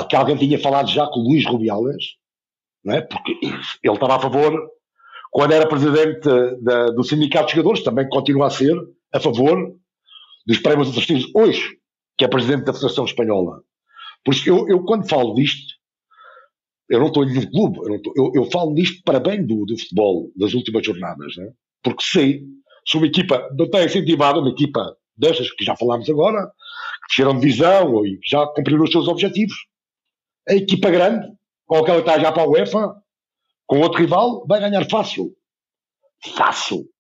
[0.09, 2.14] que alguém tinha falado já com o Luís Rubiales,
[2.85, 3.00] não é?
[3.00, 4.70] porque ele estava a favor
[5.30, 6.28] quando era presidente
[6.60, 8.76] da, do Sindicato de Jogadores, também continua a ser
[9.12, 9.74] a favor
[10.46, 11.78] dos prémios assistidos hoje,
[12.18, 13.62] que é presidente da Federação Espanhola.
[14.24, 15.74] Por isso, eu, eu quando falo disto,
[16.88, 19.64] eu não estou em nenhum clube, eu, estou, eu, eu falo nisto para bem do,
[19.64, 21.52] do futebol das últimas jornadas, né?
[21.82, 22.42] porque sei,
[22.86, 27.38] se uma equipa não está incentivada, uma equipa destas que já falámos agora, que desceram
[27.38, 29.54] de visão e já cumpriram os seus objetivos,
[30.48, 31.28] a equipa grande,
[31.68, 32.94] ou aquela que está já para a UEFA,
[33.70, 35.33] com outro rival, vai ganhar fácil.
[36.37, 36.90] Fácil.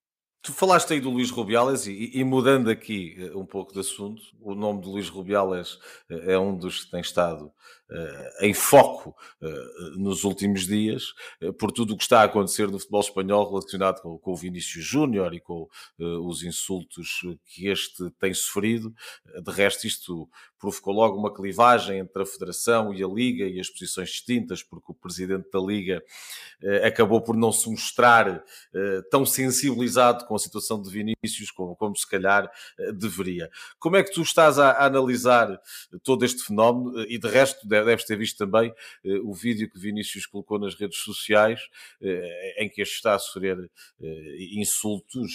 [0.40, 4.22] Tu falaste aí do Luís Rubiales e, e, mudando aqui eh, um pouco de assunto,
[4.40, 7.52] o nome de Luís Rubiales eh, é um dos que tem estado
[8.40, 12.78] em foco uh, nos últimos dias uh, por tudo o que está a acontecer no
[12.78, 18.32] futebol espanhol relacionado com, com o Vinícius Júnior e com os insultos que este tem
[18.32, 18.94] sofrido.
[19.42, 23.68] De resto, isto provocou logo uma clivagem entre a Federação e a Liga e as
[23.68, 26.02] posições distintas, porque o presidente da Liga
[26.84, 28.42] acabou por não se mostrar
[29.10, 33.50] tão sensibilizado com a situação de Vinícius, como, como se calhar eh, deveria.
[33.78, 35.60] Como é que tu estás a, a analisar
[36.02, 37.00] todo este fenómeno?
[37.02, 38.72] E de resto, deves ter visto também
[39.04, 41.60] eh, o vídeo que Vinícius colocou nas redes sociais,
[42.02, 43.70] eh, em que este está a sofrer
[44.56, 45.32] insultos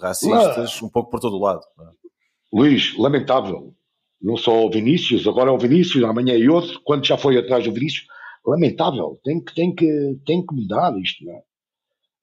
[0.00, 1.60] racistas um pouco por todo o lado.
[1.80, 2.06] É?
[2.52, 3.74] Luís, lamentável.
[4.20, 7.64] Não só o Vinícius, agora é o Vinícius, amanhã é outro, quando já foi atrás
[7.64, 8.06] do Vinícius.
[8.46, 9.20] Lamentável.
[9.24, 11.42] Tem que, tem que, tem que mudar isto, não é?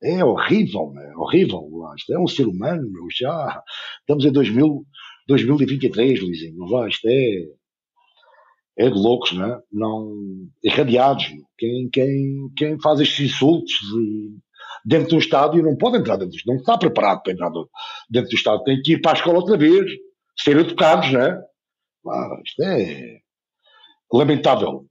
[0.03, 1.69] É horrível, é horrível.
[1.95, 3.63] Isto é um ser humano, meu, já
[4.01, 4.85] estamos em 2000,
[5.27, 6.65] 2023, Luizinho.
[6.65, 7.45] Lá, isto é,
[8.77, 9.61] é de loucos, não é?
[9.71, 10.13] Não,
[10.63, 11.25] irradiados.
[11.57, 13.73] Quem, quem, quem faz estes insultos
[14.85, 17.51] dentro do estádio não pode entrar dentro, não está preparado para entrar
[18.09, 18.63] dentro do estádio.
[18.63, 19.89] Tem que ir para a escola outra vez,
[20.37, 21.41] ser educados, não é?
[22.07, 23.19] Ah, isto é
[24.11, 24.85] lamentável.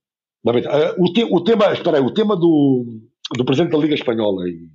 [0.44, 0.88] lamentável.
[0.88, 2.84] Ah, o, te, o tema, espera aí, o tema do,
[3.36, 4.70] do Presidente da Liga Espanhola e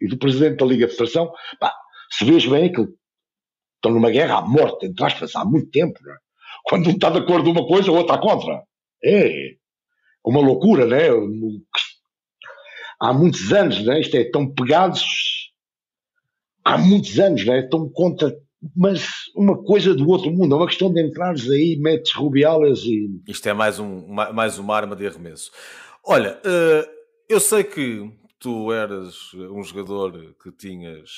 [0.00, 1.74] e do Presidente da Liga de Federação, pá,
[2.10, 2.80] se vês bem que
[3.76, 5.98] estão numa guerra à morte, entre aspas, há muito tempo.
[6.08, 6.16] É?
[6.68, 8.62] Quando um está de acordo uma coisa, o outro está contra.
[9.04, 9.54] É
[10.24, 11.08] uma loucura, né?
[13.00, 14.00] Há muitos anos, né?
[14.00, 15.04] Isto é, estão pegados
[16.64, 17.60] há muitos anos, né?
[17.60, 18.34] Estão contra
[18.76, 23.08] mas uma coisa do outro mundo, é uma questão de entrares aí, metes rubialas e.
[23.28, 25.52] Isto é mais, um, mais uma arma de arremesso.
[26.04, 26.90] Olha, uh,
[27.28, 31.10] eu sei que tu eras um jogador que tinhas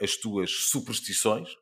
[0.00, 1.59] as tuas superstições eh,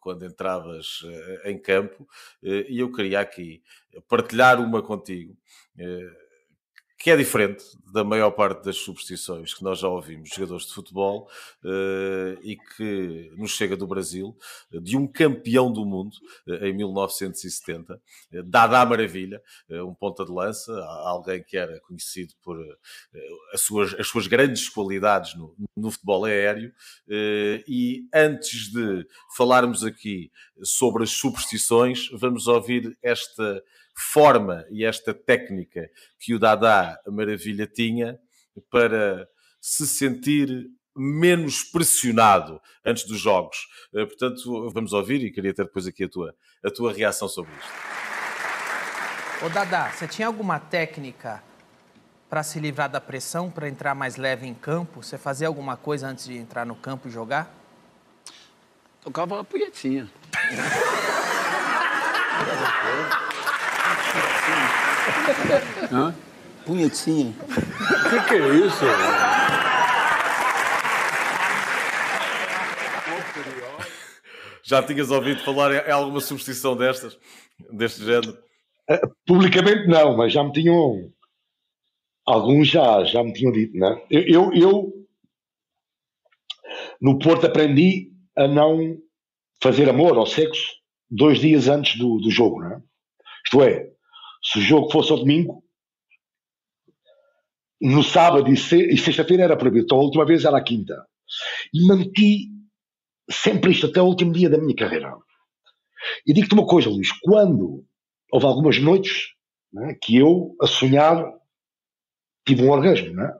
[0.00, 2.08] quando entravas eh, em campo
[2.42, 3.62] eh, e eu queria aqui
[4.08, 5.36] partilhar uma contigo
[7.02, 11.28] que é diferente da maior parte das superstições que nós já ouvimos jogadores de futebol
[11.64, 14.36] uh, e que nos chega do Brasil,
[14.70, 16.14] de um campeão do mundo
[16.46, 20.72] uh, em 1970, uh, Dada Maravilha, um ponta de lança,
[21.04, 22.56] alguém que era conhecido por
[23.52, 26.72] as, suas, as suas grandes qualidades no, no futebol aéreo.
[27.66, 30.30] e antes de falarmos aqui
[30.62, 33.62] sobre as superstições, vamos ouvir esta
[33.94, 38.18] forma e esta técnica que o Dada Maravilha tinha
[38.70, 39.28] para
[39.60, 43.56] se sentir menos pressionado antes dos jogos.
[43.94, 47.52] Eh, portanto, vamos ouvir e queria ter depois aqui a tua, a tua reação sobre
[47.52, 47.72] isto.
[49.44, 51.42] Ô Dada, você tinha alguma técnica
[52.28, 55.02] para se livrar da pressão, para entrar mais leve em campo?
[55.02, 57.52] Você fazia alguma coisa antes de entrar no campo e jogar?
[59.00, 60.08] Tocava uma punhetinha.
[65.92, 66.14] Hã?
[66.64, 67.34] Punhetinha.
[67.40, 68.84] O que, que é isso?
[74.62, 77.18] Já tinhas ouvido falar em alguma substituição destas,
[77.72, 78.38] deste género?
[78.90, 81.12] Uh, publicamente não, mas já me tinham.
[82.24, 84.00] Alguns já, já me tinham dito, né?
[84.08, 84.92] Eu, eu, eu
[87.00, 88.96] no Porto aprendi a não
[89.60, 90.66] fazer amor ou sexo
[91.10, 92.80] dois dias antes do, do jogo, né?
[93.44, 93.91] Isto é,
[94.42, 95.62] se o jogo fosse ao domingo,
[97.80, 99.84] no sábado e, sexta-feira era proibido.
[99.84, 100.94] Então a última vez era a quinta.
[101.72, 102.48] E manti
[103.30, 105.12] sempre isto até o último dia da minha carreira.
[106.26, 107.84] E digo-te uma coisa, Luís, quando
[108.30, 109.28] houve algumas noites
[109.72, 111.24] né, que eu, a sonhar,
[112.46, 113.32] tive um orgasmo, né?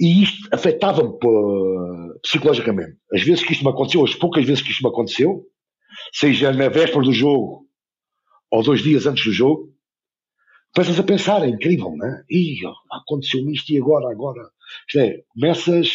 [0.00, 1.16] E isto afetava-me
[2.22, 2.98] psicologicamente.
[3.12, 5.46] As vezes que isto me aconteceu, as poucas vezes que isto me aconteceu,
[6.12, 7.63] seja na véspera do jogo
[8.50, 9.74] ou dois dias antes do jogo,
[10.74, 12.24] começas a pensar, é incrível, não é?
[12.30, 14.50] Ih, aconteceu-me isto e agora, agora.
[14.86, 15.88] Isto é, começas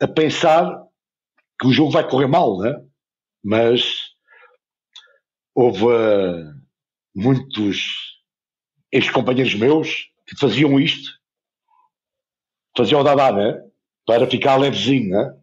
[0.00, 0.86] a pensar
[1.60, 2.74] que o jogo vai correr mal, né?
[3.42, 4.14] Mas
[5.54, 6.54] houve uh,
[7.14, 8.16] muitos
[8.92, 11.10] ex-companheiros meus que faziam isto,
[12.76, 13.62] faziam o dadá, né?
[14.04, 15.34] Para ficar levezinho, né?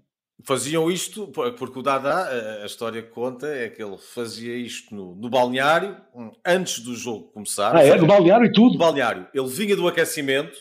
[0.46, 5.16] Faziam isto, porque o Dada, a história que conta é que ele fazia isto no,
[5.16, 5.96] no balneário,
[6.46, 7.76] antes do jogo começar.
[7.76, 7.96] Ah, é?
[7.96, 8.74] No balneário e tudo?
[8.74, 9.28] No balneário.
[9.34, 10.58] Ele vinha do aquecimento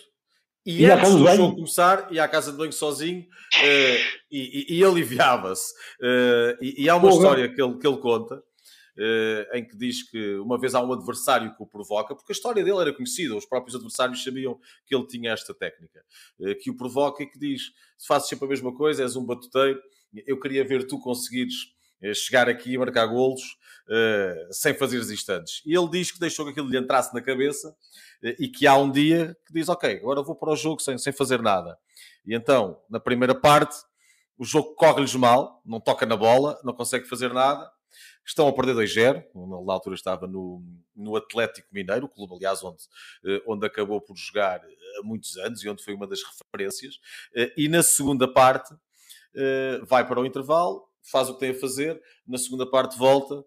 [0.64, 3.98] e, e antes do jogo começar ia à casa de banho sozinho uh,
[4.30, 5.72] e, e, e aliviava-se.
[6.00, 7.14] Uh, e, há uma Porra.
[7.14, 8.40] história que ele, que ele conta
[9.54, 12.62] em que diz que uma vez há um adversário que o provoca, porque a história
[12.62, 16.04] dele era conhecida, os próprios adversários sabiam que ele tinha esta técnica,
[16.40, 17.62] uh, que o provoca e que diz:
[17.96, 19.80] se fazes sempre a mesma coisa, és um batuteiro,
[20.26, 21.54] eu queria ver tu conseguires
[22.02, 23.42] uh, chegar aqui e marcar golos
[24.52, 25.60] sem fazeres isto antes.
[25.66, 27.76] E ele diz que deixou que aquilo lhe entrasse na cabeça
[28.38, 31.12] e que há um dia que diz: Ok, agora vou para o jogo sem, sem
[31.12, 31.76] fazer nada.
[32.24, 33.76] E então, na primeira parte,
[34.38, 37.68] o jogo corre-lhes mal, não toca na bola, não consegue fazer nada
[38.26, 39.24] estão a perder 2-0.
[39.66, 40.62] Na altura estava no,
[40.94, 42.82] no Atlético Mineiro, o clube, aliás, onde,
[43.24, 46.98] eh, onde acabou por jogar eh, há muitos anos e onde foi uma das referências.
[47.34, 48.74] Eh, e na segunda parte
[49.88, 53.42] vai para o intervalo, faz o que tem a fazer, na segunda parte volta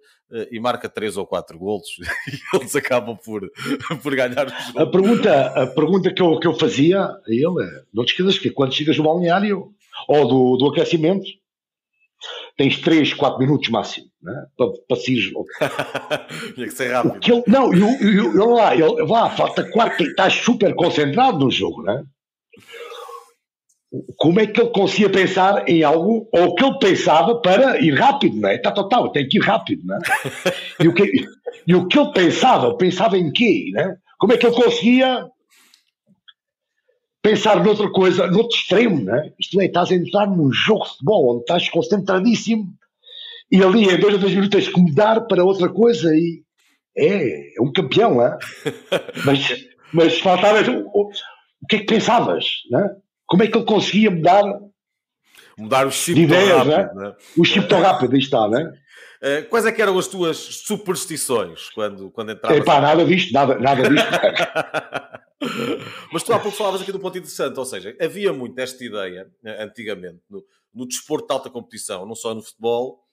[0.49, 1.87] e marca 3 ou 4 golos
[2.27, 3.47] e eles acabam por,
[4.01, 4.79] por ganhar o jogo.
[4.79, 8.39] A pergunta, a pergunta que, eu, que eu fazia a ele é: não te esqueças
[8.39, 9.75] que quando chegas no balneário
[10.07, 11.27] ou do, do aquecimento,
[12.57, 14.45] tens 3, 4 minutos máximo né?
[14.95, 15.15] se
[16.55, 17.15] Tinha que ser rápido.
[17.15, 21.39] O que ele, não, eu, eu, eu, lá, ele, lá, falta 4, estás super concentrado
[21.39, 22.03] no jogo, né?
[24.17, 27.93] Como é que ele conseguia pensar em algo, ou o que ele pensava para ir
[27.93, 28.55] rápido, não é?
[28.55, 29.99] Está total, tem que ir rápido, não é?
[30.83, 31.11] E o que,
[31.67, 33.95] e o que ele pensava, pensava em quê, né?
[34.17, 35.29] Como é que ele conseguia
[37.21, 39.31] pensar noutra coisa, noutro extremo, né?
[39.39, 42.73] Isto é, estás a entrar num jogo de futebol onde estás concentradíssimo
[43.55, 46.43] e ali em dois ou três minutos tens que mudar para outra coisa e
[46.97, 48.37] é, é um campeão, é?
[49.25, 52.89] mas, mas faltava o, o que é que pensavas, né?
[53.25, 54.43] Como é que ele conseguia mudar
[55.57, 57.15] mudar o chip ideias, rápido, né?
[57.37, 58.71] O chip tão rápido, aí está, né?
[59.49, 62.59] Quais é que eram as tuas superstições quando, quando entravas?
[62.59, 64.07] Epá, nada disto, nada, nada disto.
[66.11, 68.83] Mas tu há pouco falavas aqui de um ponto interessante, ou seja, havia muito esta
[68.83, 73.04] ideia, eh, antigamente, no, no desporto de alta competição, não só no futebol,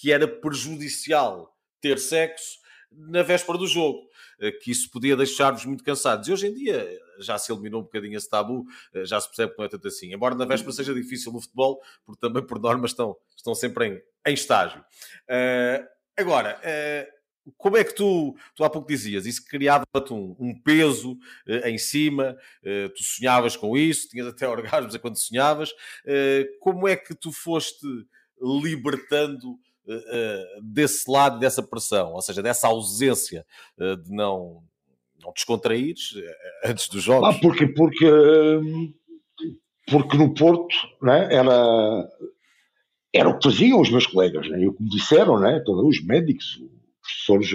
[0.00, 2.58] que era prejudicial ter sexo
[2.90, 4.08] na véspera do jogo,
[4.40, 6.26] eh, que isso podia deixar-vos muito cansados.
[6.26, 8.64] E hoje em dia eh, já se eliminou um bocadinho esse tabu,
[9.04, 10.12] já se percebe que não é tanto assim.
[10.12, 14.02] Embora na véspera seja difícil no futebol, porque também por norma estão, estão sempre em,
[14.26, 14.80] em estágio.
[15.28, 15.86] Uh,
[16.16, 21.12] agora, uh, como é que tu, tu há pouco dizias, isso criava-te um, um, peso
[21.12, 22.36] uh, em cima,
[22.96, 25.70] tu sonhavas com isso, tinhas até orgasmos quando sonhavas.
[26.60, 27.86] Como é que tu foste
[28.40, 29.58] libertando
[30.62, 33.44] desse lado, dessa pressão, ou seja, dessa ausência
[33.78, 34.62] de não,
[35.22, 35.32] não
[36.64, 37.36] antes dos jogos?
[37.36, 38.06] Ah, porque, porque,
[39.86, 42.08] porque no Porto né, era,
[43.12, 46.60] era o que faziam os meus colegas, né, e o me disseram, né, os médicos,
[47.02, 47.48] professores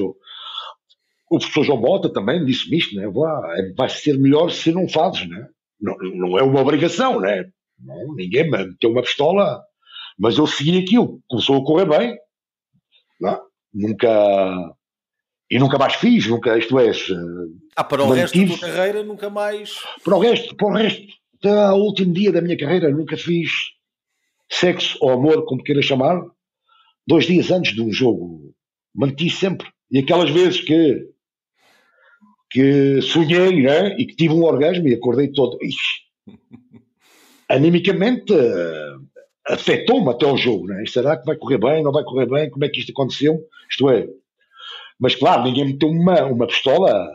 [1.30, 3.08] o professor João Bota também disse-me isto, né?
[3.08, 5.48] vai, vai ser melhor se não fazes, né?
[5.80, 7.50] não, não é uma obrigação, né?
[7.80, 9.62] não, ninguém me meteu uma pistola,
[10.18, 12.18] mas eu segui aquilo, começou a correr bem,
[13.20, 13.42] não?
[13.74, 14.76] nunca
[15.50, 16.92] e nunca mais fiz, nunca, isto é.
[17.76, 19.80] Ah, para o resto da tua carreira nunca mais.
[20.04, 21.06] Para o resto, para o resto,
[21.38, 23.52] até ao último dia da minha carreira nunca fiz
[24.52, 26.20] sexo ou amor, como queira chamar,
[27.06, 28.54] dois dias antes de um jogo.
[28.94, 29.68] Manti sempre.
[29.92, 31.10] E aquelas vezes que
[32.50, 35.58] que sonhei né, e que tive um orgasmo e acordei todo.
[35.62, 36.02] Ixi,
[37.50, 38.34] animicamente
[39.48, 40.68] afetou-me até o jogo.
[40.68, 40.84] Né?
[40.88, 41.84] Será que vai correr bem?
[41.84, 42.50] Não vai correr bem?
[42.50, 43.40] Como é que isto aconteceu?
[43.70, 44.08] Isto é.
[45.00, 47.10] Mas claro, ninguém meteu uma, uma pistola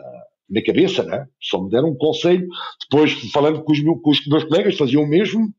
[0.49, 1.27] na cabeça, né?
[1.41, 2.47] só me deram um conselho.
[2.81, 5.53] Depois, falando com os, meus, com os meus colegas, faziam o mesmo.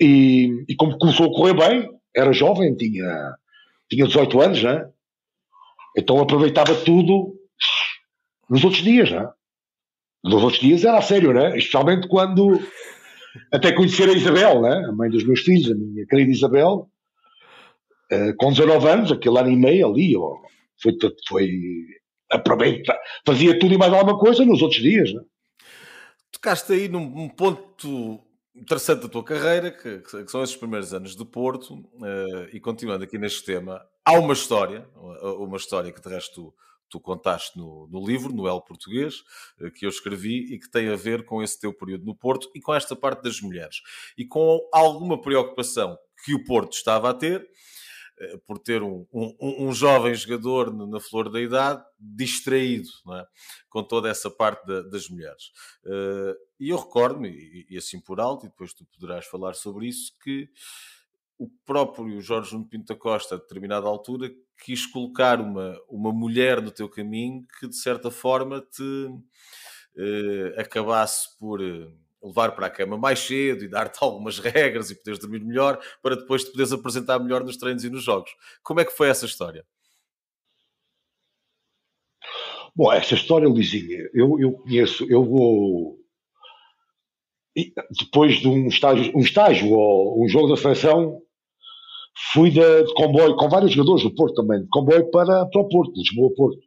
[0.00, 3.36] E, e como começou a correr bem, era jovem, tinha,
[3.88, 4.88] tinha 18 anos, né?
[5.96, 7.34] então aproveitava tudo
[8.48, 9.28] nos outros dias, né?
[10.24, 11.56] Nos outros dias era a sério, né?
[11.56, 12.60] Especialmente quando
[13.50, 14.86] até conhecer a Isabel, né?
[14.88, 16.90] A mãe dos meus filhos, a minha querida Isabel,
[18.12, 20.36] uh, com 19 anos, aquele ano e meio ali, ó,
[20.80, 20.96] foi,
[21.28, 21.50] foi
[22.30, 25.22] aproveita, fazia tudo e mais alguma coisa nos outros dias, né?
[26.30, 28.20] Tocaste aí num, ponto
[28.54, 33.04] interessante da tua carreira, que, que, são esses primeiros anos de Porto, uh, e continuando
[33.04, 34.86] aqui neste tema, há uma história,
[35.38, 36.54] uma história que de resto tu
[37.00, 39.22] contaste no, no, livro, no El Português,
[39.60, 42.50] eh, que eu escrevi e que tem a ver com esse teu período no Porto
[42.54, 43.76] e com esta parte das mulheres.
[44.16, 47.48] E com alguma preocupação que o Porto estava a ter,
[48.18, 53.26] eh, por ter um, um, um jovem jogador na flor da idade distraído é?
[53.68, 55.50] com toda essa parte da, das mulheres.
[55.86, 59.88] Eh, e eu recordo-me, e, e assim por alto, e depois tu poderás falar sobre
[59.88, 60.48] isso, que
[61.42, 64.30] o próprio Jorge Nuno Pinto da Costa, a determinada altura,
[64.64, 69.08] quis colocar uma, uma mulher no teu caminho que, de certa forma, te
[69.96, 71.90] eh, acabasse por eh,
[72.22, 76.14] levar para a cama mais cedo e dar-te algumas regras e poderes dormir melhor para
[76.14, 78.30] depois te poderes apresentar melhor nos treinos e nos jogos.
[78.62, 79.66] Como é que foi essa história?
[82.74, 85.98] Bom, essa história, Luizinha, eu, eu conheço, eu vou.
[87.90, 91.20] Depois de um estágio, um estágio ou um jogo da seleção,
[92.32, 95.68] fui de, de, comboio, com vários jogadores do Porto também, de comboio para, para o
[95.68, 96.62] Porto, Lisboa-Porto.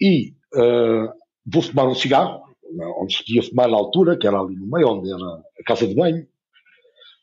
[0.00, 1.12] E uh,
[1.46, 2.42] vou fumar um cigarro,
[3.00, 5.86] onde se podia fumar na altura, que era ali no meio, onde era a casa
[5.86, 6.26] de banho,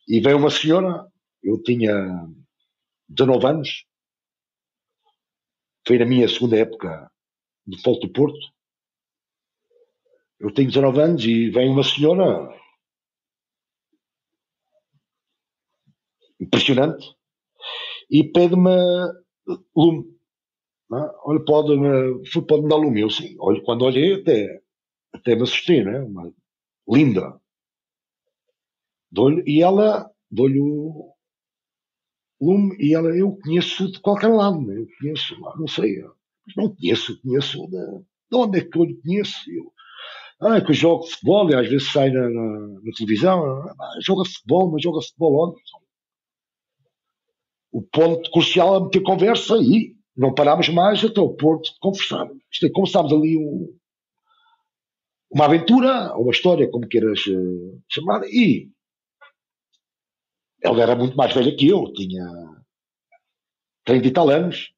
[0.07, 1.07] e veio uma senhora,
[1.43, 1.93] eu tinha
[3.09, 3.85] 19 anos,
[5.87, 7.09] foi na minha segunda época
[7.65, 8.55] de Porto do Porto,
[10.39, 12.49] eu tenho 19 anos e vem uma senhora
[16.39, 17.05] impressionante,
[18.09, 18.71] e pede-me
[19.75, 20.15] lume.
[20.93, 20.97] É?
[21.23, 23.01] Olha, pode-me pode dar lume.
[23.01, 24.61] Eu sim, olha, quando olhei até,
[25.13, 25.99] até me assustei, né?
[25.99, 26.31] Uma
[26.87, 27.39] linda.
[29.45, 31.13] E ela, dou-lhe o
[32.41, 34.77] lume, e ela, eu conheço de qualquer lado, né?
[34.77, 36.03] eu conheço, não sei,
[36.55, 37.77] não conheço, conheço de,
[38.29, 39.49] de onde é que eu lhe conheço?
[39.49, 39.71] Eu,
[40.41, 43.99] ah, é que eu jogo futebol, e às vezes sai na, na, na televisão, ah,
[44.01, 45.61] joga futebol, mas joga futebol onde?
[47.75, 52.25] O ponto crucial é meter conversa e não parámos mais até o ponto de conversar.
[52.49, 53.77] Isto é, começámos ali um,
[55.29, 58.71] uma aventura, uma história, como queiras uh, chamar, e
[60.63, 62.25] ela era muito mais velha que eu, tinha
[63.83, 64.71] 30 e tal anos.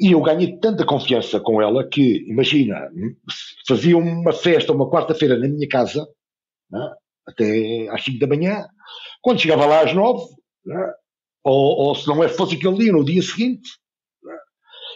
[0.00, 2.90] E eu ganhei tanta confiança com ela que, imagina,
[3.66, 6.08] fazia uma festa uma quarta-feira na minha casa,
[6.70, 6.94] né,
[7.26, 8.66] até às 5 da manhã,
[9.28, 10.24] quando chegava lá às nove,
[10.64, 10.92] né,
[11.44, 13.68] ou, ou, se não é, fosse aquele dia, no dia seguinte,
[14.22, 14.34] né,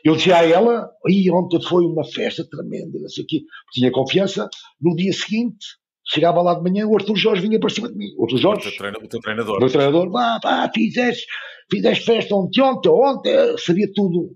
[0.07, 3.93] eu dizia a ela, e ontem foi uma festa tremenda, não sei o quê, tinha
[3.93, 4.49] confiança,
[4.81, 5.67] no dia seguinte,
[6.09, 8.07] chegava lá de manhã, o Arthur Jorge vinha para cima de mim.
[8.17, 9.57] O Arthur Jorge, o teu, o teu treinador.
[9.59, 11.27] O meu treinador, vá, vá, fizeste,
[11.71, 14.35] fizeste festa ontem, ontem, ontem, sabia tudo,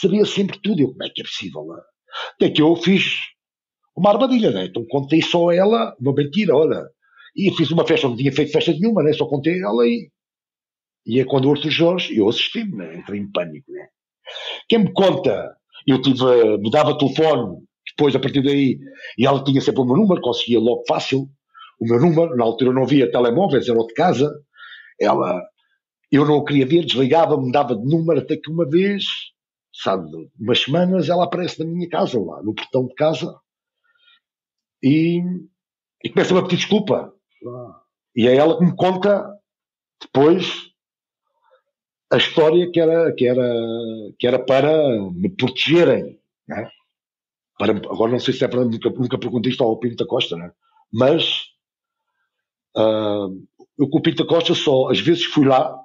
[0.00, 0.80] sabia sempre tudo.
[0.80, 1.66] Eu, como é que é possível?
[1.66, 1.82] Né?
[2.36, 3.16] Até que eu fiz
[3.94, 4.64] uma armadilha, né?
[4.64, 6.88] então contei só a ela, uma mentira, olha,
[7.36, 9.12] e fiz uma festa, não tinha feito festa nenhuma, né?
[9.12, 10.10] só contei ela e.
[11.06, 12.96] E é quando o Arthur Jorge, eu assisti-me, né?
[12.96, 13.72] entrei em pânico.
[13.72, 13.88] Né?
[14.68, 15.56] Quem me conta,
[15.86, 16.22] eu tive,
[16.58, 18.78] me dava telefone, depois a partir daí,
[19.16, 21.28] e ela tinha sempre o meu número, conseguia logo fácil
[21.80, 24.30] o meu número, na altura não havia telemóveis, era de casa,
[25.00, 25.42] ela,
[26.12, 29.04] eu não o queria ver, desligava, me dava de número, até que uma vez,
[29.74, 30.04] sabe,
[30.38, 33.34] umas semanas, ela aparece na minha casa, lá, no portão de casa,
[34.82, 35.22] e,
[36.04, 37.14] e começa-me a pedir desculpa.
[38.14, 39.38] E é ela que me conta
[40.00, 40.70] depois
[42.10, 43.54] a história que era, que era,
[44.18, 44.72] que era para
[45.12, 46.18] me protegerem.
[46.48, 46.70] Né?
[47.58, 48.64] Para, agora não sei se é para.
[48.64, 50.52] Nunca, nunca perguntei isto ao Pinto da Costa, né?
[50.92, 51.46] mas
[52.76, 53.30] uh,
[53.78, 55.78] eu com o Pinto da Costa só, às vezes fui lá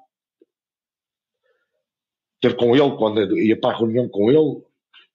[2.41, 4.63] ter com ele, quando ia para a reunião com ele,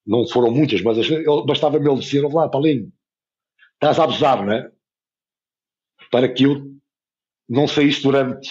[0.06, 0.96] não foram muitas, mas
[1.46, 2.92] bastava-me ele dizer: lá, Paulinho,
[3.74, 4.72] estás a abusar, não é?
[6.10, 6.62] Para que eu
[7.48, 8.50] não saísse durante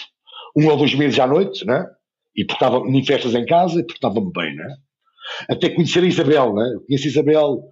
[0.56, 1.84] um ou dois meses à noite, né?
[2.34, 4.76] E portava em festas em casa e portava-me bem, né?
[5.48, 6.72] Até conhecer a Isabel, né?
[6.74, 7.62] Eu conheci a Isabel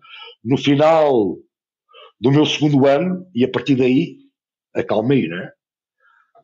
[0.45, 1.36] no final
[2.20, 4.16] do meu segundo ano e a partir daí
[4.74, 5.51] acalmei, né?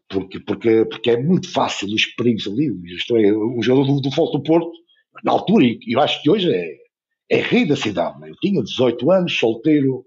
[0.09, 2.71] Porque, porque, porque é muito fácil os perigos ali.
[2.95, 4.73] Isto é, um jogador do, do do Porto,
[5.23, 6.77] na altura, e eu acho que hoje é,
[7.31, 8.19] é rei da cidade.
[8.21, 8.31] Né?
[8.31, 10.05] Eu tinha 18 anos, solteiro,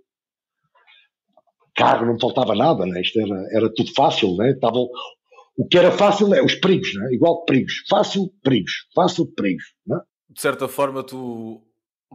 [1.77, 2.99] carro, não faltava nada, né?
[3.01, 4.51] Isto era, era tudo fácil, né?
[4.51, 7.13] Estava, o que era fácil é os perigos, né?
[7.13, 7.83] Igual perigos.
[7.87, 8.87] Fácil, perigos.
[8.93, 9.99] Fácil, perigos, né?
[10.29, 11.63] De certa forma, tu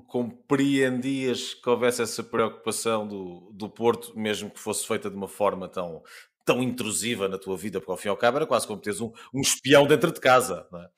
[0.08, 5.68] compreendias que houvesse essa preocupação do, do Porto, mesmo que fosse feita de uma forma
[5.68, 6.02] tão,
[6.44, 9.00] tão intrusiva na tua vida, porque ao fim e ao cabo era quase como teres
[9.00, 10.88] um, um espião dentro de casa, não é?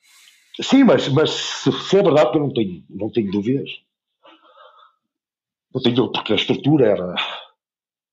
[0.61, 3.69] Sim, mas, mas se for verdade, eu não tenho, não tenho dúvidas.
[5.73, 7.15] Não tenho, porque a estrutura era,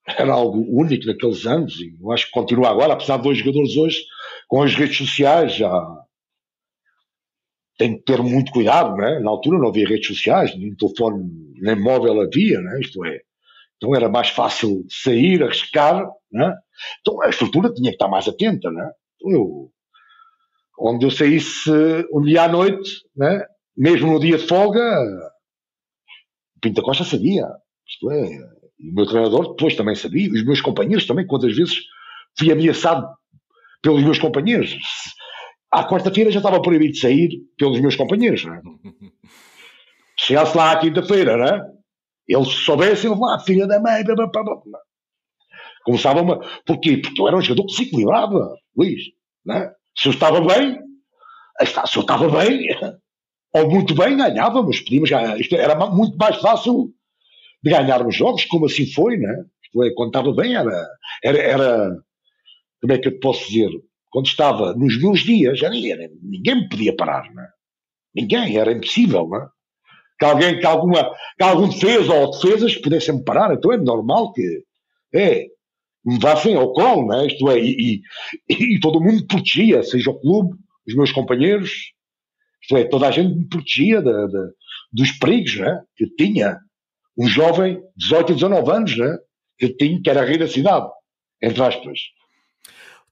[0.07, 3.75] era algo único naqueles anos e eu acho que continua agora, apesar de dois jogadores
[3.77, 4.03] hoje
[4.47, 5.71] com as redes sociais já
[7.77, 9.19] tem que ter muito cuidado, né?
[9.19, 11.23] Na altura não havia redes sociais, nem telefone,
[11.61, 12.79] nem móvel havia, né?
[12.79, 13.21] Isto é,
[13.77, 16.55] então era mais fácil sair, arriscar, né?
[17.01, 18.91] Então a estrutura tinha que estar mais atenta, né?
[19.15, 19.71] Então eu,
[20.79, 21.71] onde eu saísse
[22.13, 23.43] um dia à noite, né?
[23.75, 24.81] Mesmo no dia de folga,
[26.61, 27.47] Pinta Costa sabia,
[27.87, 28.27] isto é,
[28.79, 31.77] o meu treinador depois também sabia, os meus companheiros também, quantas vezes
[32.37, 33.07] fui ameaçado
[33.81, 34.77] pelos meus companheiros.
[35.71, 38.45] À quarta-feira já estava proibido de sair pelos meus companheiros.
[38.45, 38.61] Não é?
[40.17, 41.73] Chegasse lá à quinta-feira, né?
[42.27, 44.79] eles soubessem, lá, filha da mãe, blá, blá, blá,
[45.83, 46.39] começava uma.
[46.65, 46.97] Porquê?
[46.97, 49.01] Porque eu era um jogador que se equilibrava, Luís.
[49.45, 49.71] Né?
[49.97, 50.79] Se eu estava bem,
[51.65, 52.67] se eu estava bem,
[53.53, 55.39] ou muito bem, ganhávamos, podíamos ganhar.
[55.39, 56.93] Isto era muito mais fácil
[57.63, 59.45] de ganhar os jogos, como assim foi, né?
[59.83, 60.87] É, quando estava bem era,
[61.23, 61.97] era, era,
[62.81, 63.71] como é que eu te posso dizer?
[64.11, 67.47] Quando estava nos meus dias, era, era, ninguém me podia parar, né?
[68.13, 69.47] Ninguém, era impossível, né?
[70.19, 71.03] Que alguém, que alguma,
[71.37, 74.63] que algum defesa ou defesas pudessem me parar, então é normal que,
[75.15, 75.47] é,
[76.05, 77.27] me vassem ao colo, né?
[77.27, 78.03] Isto é, e,
[78.49, 80.55] e, e todo mundo protegia, seja o clube,
[80.87, 81.71] os meus companheiros,
[82.61, 84.51] isto é, toda a gente me protegia de, de,
[84.91, 85.81] dos perigos, né?
[85.95, 86.59] Que tinha
[87.17, 89.17] um jovem de 18 e 19 anos, né?
[89.57, 90.87] que tinha, que era rei da cidade,
[91.41, 91.99] entre aspas.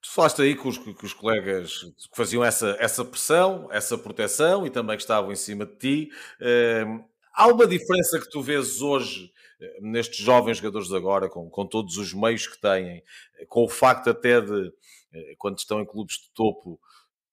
[0.02, 4.70] Tu falaste aí com os, os colegas que faziam essa, essa pressão, essa proteção e
[4.70, 6.10] também que estavam em cima de ti.
[6.42, 9.32] Uh, há uma diferença que tu vês hoje
[9.62, 13.04] eh, nestes jovens jogadores agora, com, com todos os meios que têm,
[13.48, 14.74] com o facto até de,
[15.14, 16.80] eh, quando estão em clubes de topo,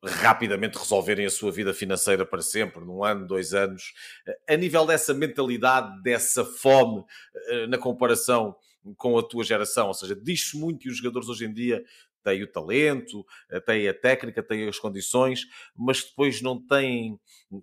[0.05, 3.93] rapidamente resolverem a sua vida financeira para sempre, num ano, dois anos,
[4.49, 7.05] a nível dessa mentalidade, dessa fome,
[7.49, 8.55] eh, na comparação
[8.97, 11.85] com a tua geração, ou seja, diz-se muito que os jogadores hoje em dia
[12.23, 15.47] têm o talento, eh, têm a técnica, têm as condições,
[15.77, 17.19] mas depois não têm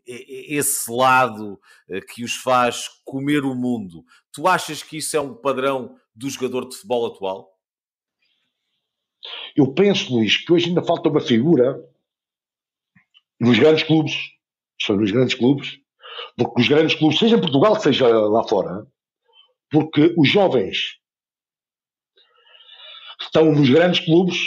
[0.06, 1.60] esse lado
[1.90, 4.04] eh, que os faz comer o mundo.
[4.34, 7.56] Tu achas que isso é um padrão do jogador de futebol atual?
[9.56, 11.82] Eu penso, Luís, que hoje ainda falta uma figura
[13.40, 14.16] nos grandes clubes,
[14.82, 15.78] são nos grandes clubes,
[16.38, 18.86] porque os grandes clubes, seja em Portugal, seja lá fora,
[19.70, 21.00] porque os jovens
[23.20, 24.38] que estão nos grandes clubes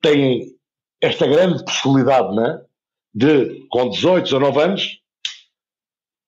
[0.00, 0.56] têm
[1.00, 2.64] esta grande possibilidade né,
[3.14, 5.00] de, com 18, 19 anos,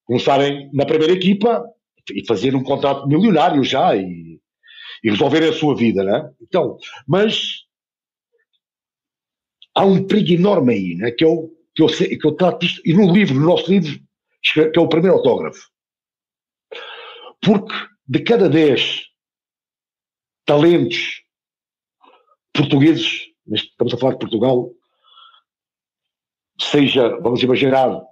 [0.05, 1.65] começarem na primeira equipa
[2.13, 4.41] e fazer um contrato milionário já e,
[5.03, 6.33] e a sua vida, né?
[6.41, 6.77] Então,
[7.07, 7.65] mas
[9.75, 11.11] há um perigo enorme aí, né?
[11.11, 13.71] Que é o que eu, sei, que eu trato isto, e no livro, no nosso
[13.71, 13.99] livro,
[14.43, 15.67] que é o primeiro autógrafo.
[17.41, 17.75] Porque
[18.07, 19.07] de cada 10
[20.45, 21.23] talentos
[22.53, 24.71] portugueses, estamos a falar de Portugal,
[26.61, 28.03] seja, vamos imaginar,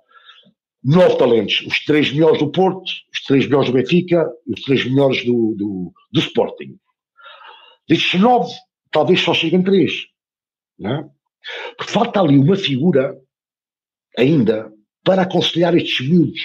[0.82, 4.84] nove talentos, os três melhores do Porto, os três melhores do Benfica e os três
[4.86, 6.78] melhores do, do, do Sporting.
[7.86, 8.50] Destes nove,
[8.90, 10.06] talvez só cheguem três.
[10.78, 11.10] Não é?
[11.76, 13.14] Porque falta ali uma figura
[14.16, 14.72] ainda
[15.04, 16.40] para aconselhar estes miúdos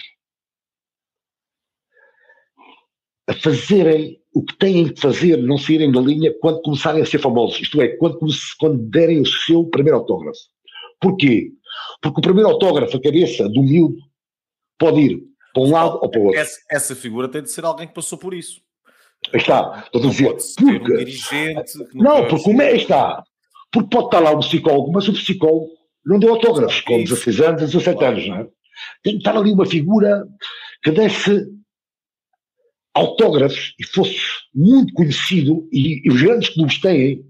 [3.28, 7.20] a fazerem o que têm que fazer, não saírem da linha quando começarem a ser
[7.20, 8.20] famosos, isto é, quando,
[8.60, 10.40] quando derem o seu primeiro autógrafo.
[11.00, 11.52] Porquê?
[12.02, 13.98] Porque o primeiro autógrafo, a cabeça do miúdo,
[14.78, 16.40] pode ir para um lado ou para o outro.
[16.40, 18.62] Essa, essa figura tem de ser alguém que passou por isso.
[19.32, 20.40] Aí está, estou a dizer.
[20.40, 21.72] Ser um Porque, dirigente.
[21.94, 23.24] não, porque como é, aí está.
[23.72, 25.70] Porque pode estar lá o psicólogo, mas o psicólogo
[26.06, 27.16] não deu autógrafos com Isso.
[27.16, 28.48] 16 anos, 17 anos, não é?
[29.04, 30.26] Tem que estar ali uma figura
[30.84, 31.48] que desse
[32.94, 34.18] autógrafos e fosse
[34.54, 37.24] muito conhecido, e, e os grandes clubes têm,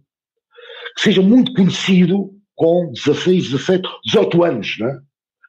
[0.95, 4.99] que seja muito conhecido com 16, 17, 18 anos, não é?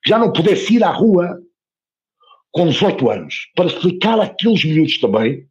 [0.02, 1.38] Que já não pudesse ir à rua
[2.52, 5.46] com 18 anos, para explicar àqueles miúdos também,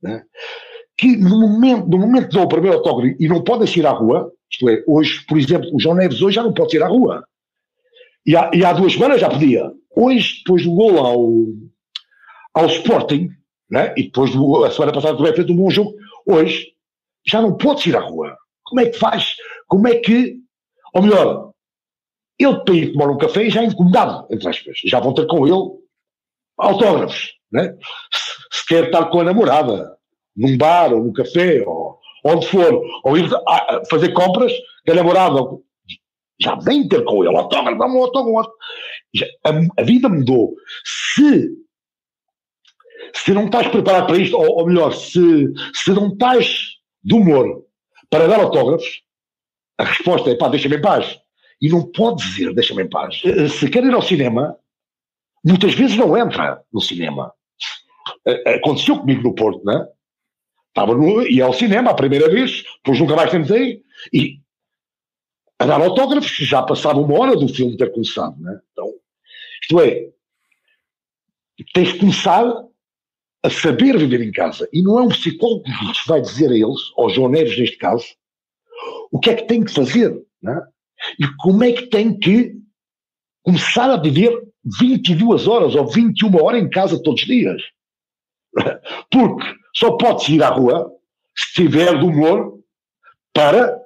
[0.00, 0.24] não é?
[0.96, 3.90] que no momento, no momento que dão o primeiro autógrafo e não podem sair à
[3.90, 6.88] rua, isto é, hoje, por exemplo, o João Neves hoje já não pode sair à
[6.88, 7.24] rua.
[8.24, 9.70] E há, e há duas semanas já podia.
[9.94, 11.28] Hoje, depois do gol ao,
[12.54, 13.30] ao Sporting,
[13.70, 13.92] né?
[13.96, 15.94] e depois do, a semana passada também fez um bom jogo,
[16.26, 16.68] hoje
[17.26, 18.36] já não pode ir à rua.
[18.64, 19.34] Como é que faz?
[19.66, 20.36] Como é que,
[20.94, 21.50] ou melhor,
[22.38, 24.78] ele para ir tomar um café já é incomodado, entre aspas.
[24.84, 25.84] Já vão ter com ele
[26.56, 27.76] autógrafos, né?
[28.12, 29.96] Se, se quer estar com a namorada,
[30.36, 34.52] num bar ou num café, ou onde for, ou ir a- a fazer compras,
[34.84, 35.38] que a namorada
[36.40, 38.50] já vem ter com ele, autógrafo, dá-me um autógrafo.
[39.46, 40.54] A, a vida mudou.
[40.84, 41.48] Se,
[43.14, 45.20] se não estás preparado para isto, ou, ou melhor, se,
[45.74, 46.58] se não estás
[47.02, 47.64] de humor
[48.10, 49.02] para dar autógrafos,
[49.78, 51.18] a resposta é pá, deixa-me em paz.
[51.60, 53.20] E não pode dizer deixa-me em paz.
[53.24, 54.56] Eh, Se quer ir ao cinema,
[55.44, 57.32] muitas vezes não entra no cinema.
[58.26, 59.88] Eh, Aconteceu comigo no Porto, não é?
[60.74, 63.80] Estava no, ia ao cinema a primeira vez, depois nunca mais tentei,
[64.12, 64.40] e
[65.56, 68.60] a dar autógrafos, já passava uma hora do filme ter começado, né?
[68.72, 68.92] Então,
[69.62, 70.08] isto é,
[71.72, 72.44] tens de começar
[73.44, 74.68] a saber viver em casa.
[74.72, 76.80] E não é um psicólogo que lhes vai dizer a eles,
[77.14, 78.06] João Neves neste caso,
[79.12, 80.12] o que é que tem que fazer,
[80.42, 80.60] né?
[81.20, 82.56] E como é que tem que
[83.44, 84.42] começar a viver
[84.80, 87.62] 22 horas ou 21 horas em casa todos os dias.
[89.10, 90.90] Porque só pode ir à rua
[91.36, 92.60] se tiver de humor
[93.32, 93.76] para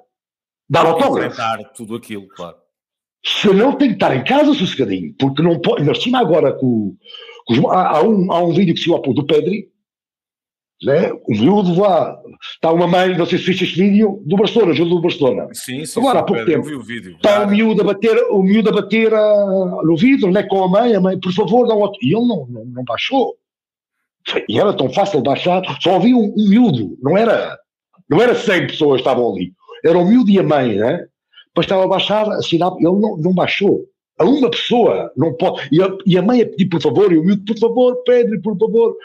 [0.69, 1.41] dar autógrafo.
[1.75, 2.57] tudo aquilo, claro.
[3.25, 5.81] Se não tem que estar em casa sossegadinho, porque não pode.
[5.81, 6.95] Ainda por cima agora com,
[7.45, 9.69] com há, há um, há um vídeo que se pouco do Pedri,
[10.81, 11.11] né?
[11.11, 12.17] o miúdo lá,
[12.53, 15.47] está uma mãe, não sei se viste este vídeo, do Barcelona, jogo do Barcelona.
[15.51, 16.67] Sim, sim, Agora, sim, há pouco Pedro, eu tempo.
[16.67, 17.15] vi o vídeo.
[17.17, 20.69] Está o miúdo a bater, o miúdo a bater ah, no vidro, né, com a
[20.69, 21.99] mãe, a mãe, por favor, dá um outro.
[22.01, 23.35] E ele não, não, não baixou.
[24.47, 27.57] E era tão fácil baixar, só havia um, um miúdo, não era,
[28.09, 29.53] não era 100 pessoas que estavam ali,
[29.83, 31.05] era o miúdo e a mãe, né?
[31.55, 33.85] Bastava baixar, assinar, ele não, não baixou.
[34.17, 35.67] A uma pessoa não pode.
[35.71, 38.41] E a, e a mãe a pedir por favor, e o miúdo, por favor, Pedro,
[38.41, 38.95] por favor.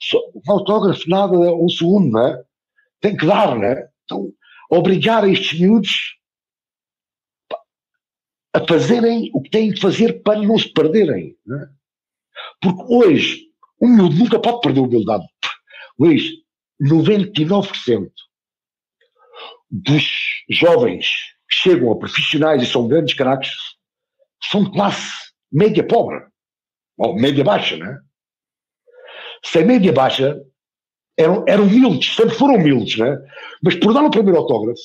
[0.00, 2.42] Só, um autógrafo, nada, um segundo, né?
[3.00, 3.88] Tem que dar, né?
[4.04, 4.32] Então,
[4.70, 5.90] obrigar estes miúdos
[8.52, 11.36] a fazerem o que têm que fazer para não se perderem.
[11.46, 11.68] Né?
[12.60, 13.49] Porque hoje,
[13.80, 15.24] um miúdo nunca pode perder a humildade.
[15.98, 16.30] Luís,
[16.82, 18.10] 99%
[19.70, 20.04] dos
[20.48, 21.06] jovens
[21.48, 23.52] que chegam a profissionais e são grandes craques
[24.50, 26.24] são de classe média pobre.
[26.98, 27.98] Ou média baixa, né?
[29.44, 30.38] Se é média baixa,
[31.16, 33.16] eram, eram humildes, sempre foram humildes, né?
[33.62, 34.80] Mas por dar o primeiro autógrafo,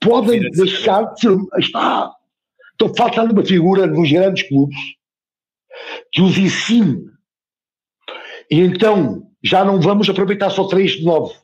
[0.00, 1.36] podem ser deixar de ser.
[1.58, 2.12] Está.
[2.74, 4.78] Então falta uma figura nos grandes clubes
[6.12, 7.04] que os ensine.
[8.50, 11.34] E então já não vamos aproveitar só três de nove.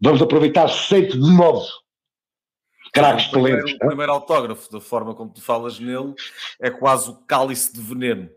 [0.00, 1.66] Vamos aproveitar sete de nove.
[2.92, 3.74] Craques primeiro, talentos.
[3.74, 6.14] o primeiro autógrafo, da forma como tu falas nele,
[6.60, 8.30] é quase o cálice de veneno.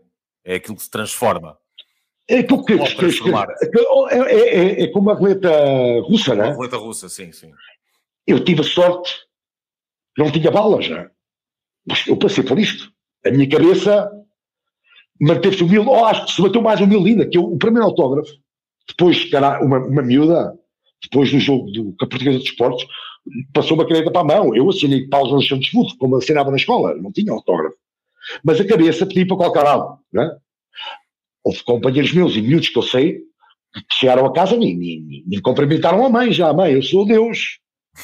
[0.44, 1.56] É aquilo que se transforma.
[2.28, 3.48] É aquilo que, Pode que- que- transformar.
[4.10, 5.50] é, é- é- é como a atleta
[6.02, 6.50] russa, Uma né?
[6.52, 7.50] roleta russa, sim, sim.
[8.26, 9.16] Eu tive a sorte,
[10.18, 11.10] não tinha balas, né?
[11.86, 12.92] Mas eu passei por isto.
[13.24, 14.10] A minha cabeça
[15.22, 15.88] manteve-se humilde.
[15.88, 18.30] Oh, acho que se bateu mais humilde ainda, que eu, o primeiro autógrafo,
[18.88, 20.52] depois que era uma, uma miúda,
[21.02, 22.86] depois do jogo do, com a Portuguesa de Esportes,
[23.52, 24.54] passou uma caneta para a mão.
[24.54, 27.76] Eu assinei no chão de escudo, como assinava na escola, não tinha autógrafo.
[28.44, 30.30] Mas a cabeça pedia para qualquer lado, né?
[31.44, 33.18] Houve companheiros meus e miúdos que eu sei
[33.74, 36.52] que chegaram a casa e me, me, me- me cumprimentaram a mãe já.
[36.52, 37.58] Mãe, eu sou Deus.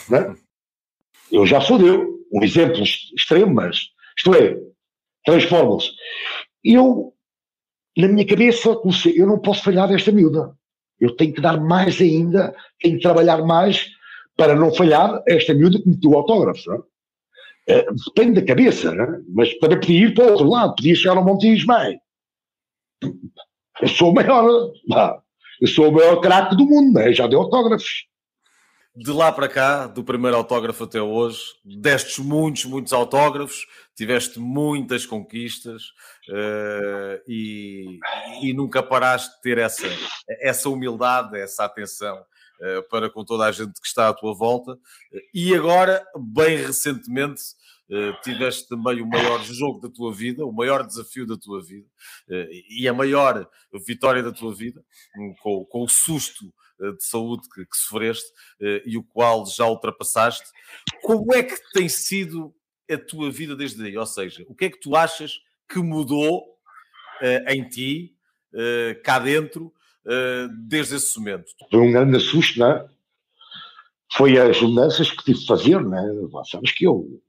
[0.08, 0.34] Né?
[1.30, 2.08] Eu já sou Deus.
[2.32, 3.78] Um exemplo ex- extremo, mas
[4.16, 4.56] isto é,
[5.24, 5.90] transformam-se.
[6.70, 7.14] Eu,
[7.96, 10.54] na minha cabeça, comecei, eu não posso falhar desta miúda.
[11.00, 13.88] Eu tenho que dar mais ainda, tenho que trabalhar mais
[14.36, 16.68] para não falhar esta miúda que meteu o autógrafo.
[16.68, 16.80] não é?
[17.68, 19.06] Eh, da cabeça, né?
[19.28, 21.98] mas também podia ir para o outro lado, podia chegar ao Montijo, mãe.
[23.80, 24.72] Eu sou o maior,
[25.60, 27.12] eu sou o maior craque do mundo, né?
[27.12, 28.06] já deu autógrafos.
[28.96, 35.04] de lá para cá, do primeiro autógrafo até hoje, destes muitos, muitos autógrafos, tiveste muitas
[35.04, 35.92] conquistas
[36.28, 37.98] uh, e,
[38.42, 39.86] e, nunca paraste de ter essa,
[40.40, 44.78] essa humildade, essa atenção uh, para com toda a gente que está à tua volta.
[45.32, 47.42] E agora, bem recentemente,
[47.90, 51.88] Uh, tiveste também o maior jogo da tua vida, o maior desafio da tua vida
[52.68, 53.48] e a maior
[53.86, 54.84] vitória da tua vida,
[55.16, 58.30] um, com, com, o susto de saúde que, que sofreste
[58.84, 60.44] e o qual já ultrapassaste.
[61.00, 62.54] Como é que tem sido
[62.90, 63.96] a tua vida desde aí?
[63.96, 66.44] Ou seja, o que é que tu achas que mudou
[67.48, 68.14] em ti,
[69.04, 69.72] cá dentro,
[70.66, 71.46] desde esse momento?
[71.70, 72.88] Foi um grande susto, não é?
[74.12, 76.44] Foi as mudanças que tive de fazer, não é?
[76.44, 77.20] Sabes que eu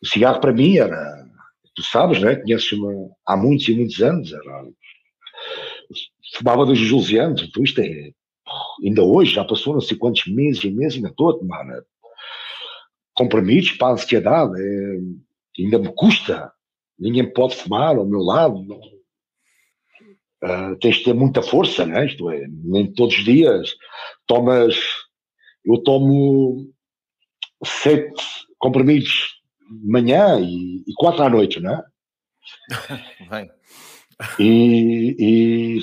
[0.00, 1.26] o cigarro para mim era,
[1.74, 2.36] tu sabes, né?
[2.36, 4.64] Conheces-me há muitos e muitos anos, era,
[6.36, 8.12] fumava desde os 12 anos, então isto é,
[8.84, 11.80] ainda hoje, já passou não sei quantos meses e meses, ainda estou a tomar né?
[13.14, 14.98] comprimidos para a ansiedade, é,
[15.64, 16.52] ainda me custa,
[16.98, 18.60] ninguém pode fumar ao meu lado,
[20.44, 22.06] uh, tens de ter muita força, né?
[22.06, 23.74] isto é, nem todos os dias
[24.26, 24.76] tomas,
[25.64, 26.72] eu tomo
[27.64, 28.22] sete
[28.58, 29.36] comprimidos
[29.70, 31.84] de manhã e, e quatro à noite, não é?
[33.30, 33.50] Bem.
[34.38, 35.78] E, e,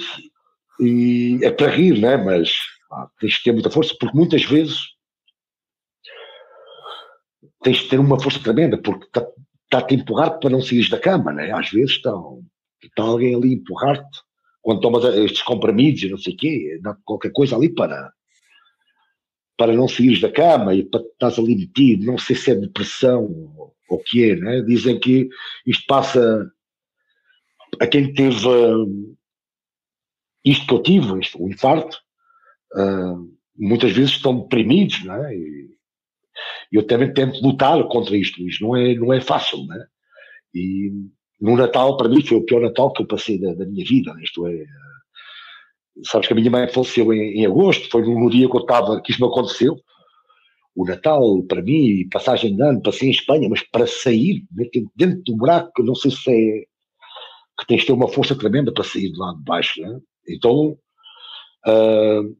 [0.80, 2.18] e, é para rir, né?
[2.18, 2.52] Mas
[2.92, 4.78] ah, tens de ter muita força, porque muitas vezes
[7.62, 9.08] tens de ter uma força tremenda, porque
[9.74, 11.52] está-te tá a empurrar para não sair da cama, né?
[11.52, 12.44] Às vezes estão,
[12.82, 14.20] está alguém ali a empurrar-te
[14.62, 18.12] quando tomas estes comprimidos e não sei o quê, dá qualquer coisa ali para
[19.56, 23.24] para não sair da cama e para estás ali metido, não sei se é depressão
[23.56, 24.62] ou o que é, né?
[24.62, 25.30] Dizem que
[25.66, 26.52] isto passa
[27.80, 28.36] a quem teve
[30.44, 31.98] isto que eu tive, isto, o infarto,
[32.76, 35.36] uh, muitas vezes estão deprimidos, né?
[35.36, 35.70] E
[36.72, 39.86] eu também tento lutar contra isto, isto não é, não é fácil, né?
[40.54, 40.92] E
[41.42, 44.14] no Natal, para mim, foi o pior Natal que eu passei da, da minha vida,
[44.22, 48.50] isto é, uh, sabes que a minha mãe faleceu em, em agosto, foi no, dia
[48.50, 49.76] que eu estava, que isto me aconteceu,
[50.76, 54.44] o Natal, para mim, passagem de ano, passei em Espanha, mas para sair
[54.96, 56.64] dentro do buraco, não sei se é
[57.60, 60.00] que tens de ter uma força tremenda para sair de lá de baixo, né?
[60.28, 60.78] Então,
[61.68, 62.36] uh,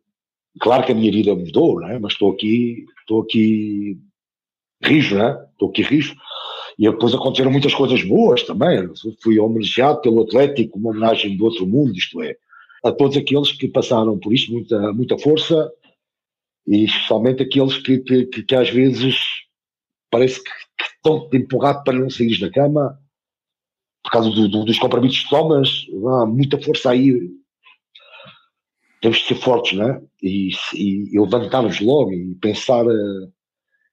[0.60, 2.00] claro que a minha vida mudou, né?
[2.00, 3.98] Mas estou aqui, estou aqui
[4.84, 5.38] rijo, né?
[5.52, 6.16] Estou aqui rijo.
[6.78, 8.90] E depois aconteceram muitas coisas boas também.
[9.22, 12.36] Fui homenageado pelo Atlético, uma homenagem do outro mundo, isto é,
[12.84, 15.72] a todos aqueles que passaram por isto, muita, muita força,
[16.68, 19.16] e especialmente aqueles que, que, que, que às vezes
[20.10, 23.00] parece que, que estão empurrados para não sair da cama
[24.04, 27.32] por causa do, do, dos compromissos que tomas, há muita força aí.
[29.04, 30.02] Temos de ser fortes, né?
[30.22, 33.34] E, e, e levantar-nos logo e pensar uh,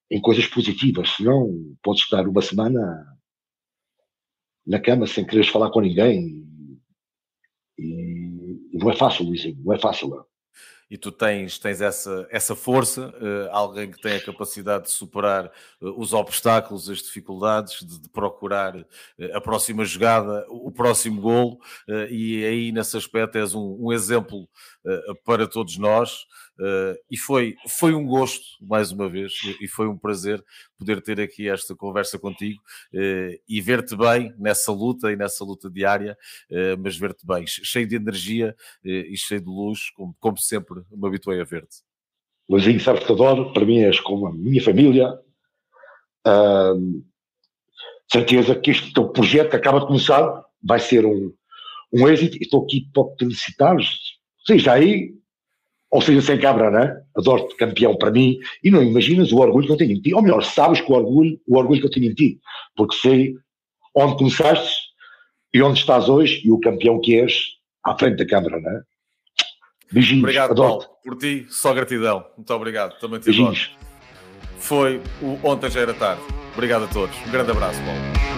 [0.08, 2.80] em coisas positivas, senão podes estar uma semana
[4.64, 6.46] na cama sem quereres falar com ninguém.
[7.76, 10.10] E, e não é fácil, Luizinho, não é fácil.
[10.10, 10.24] Não
[10.90, 15.46] e tu tens, tens essa, essa força, uh, alguém que tem a capacidade de superar
[15.80, 18.84] uh, os obstáculos, as dificuldades, de, de procurar uh,
[19.32, 21.60] a próxima jogada, o próximo golo,
[22.10, 24.48] e aí nesse aspecto és um, um exemplo
[25.24, 26.26] para todos nós.
[27.10, 30.44] E foi, foi um gosto, mais uma vez, e foi um prazer
[30.78, 32.60] poder ter aqui esta conversa contigo
[33.48, 36.16] e ver-te bem nessa luta e nessa luta diária,
[36.78, 41.40] mas ver-te bem, cheio de energia e cheio de luz, como, como sempre me habituei
[41.40, 41.78] a ver-te.
[42.48, 45.12] Luizinho, sabes que adoro, para mim és como a minha família.
[48.10, 51.32] Certeza que este teu projeto que acaba de começar vai ser um,
[51.92, 53.76] um êxito estou aqui para te felicitar.
[54.44, 55.14] Seja aí
[55.90, 57.02] ou seja, sem cabra, né?
[57.16, 60.22] Adoro-te campeão para mim, e não imaginas o orgulho que eu tenho em ti, ou
[60.22, 62.40] melhor, sabes que o orgulho, o orgulho que eu tenho em ti,
[62.76, 63.34] porque sei
[63.94, 64.72] onde começaste
[65.52, 68.82] e onde estás hoje e o campeão que és à frente da câmara, né?
[69.92, 72.24] Beijinhos, obrigado, Paulo, por ti, só gratidão.
[72.36, 73.70] Muito obrigado, também te Beijinhos.
[73.74, 73.90] Adoro.
[74.58, 76.22] Foi o Ontem Já Era Tarde.
[76.52, 77.16] Obrigado a todos.
[77.26, 78.29] Um grande abraço, Paulo.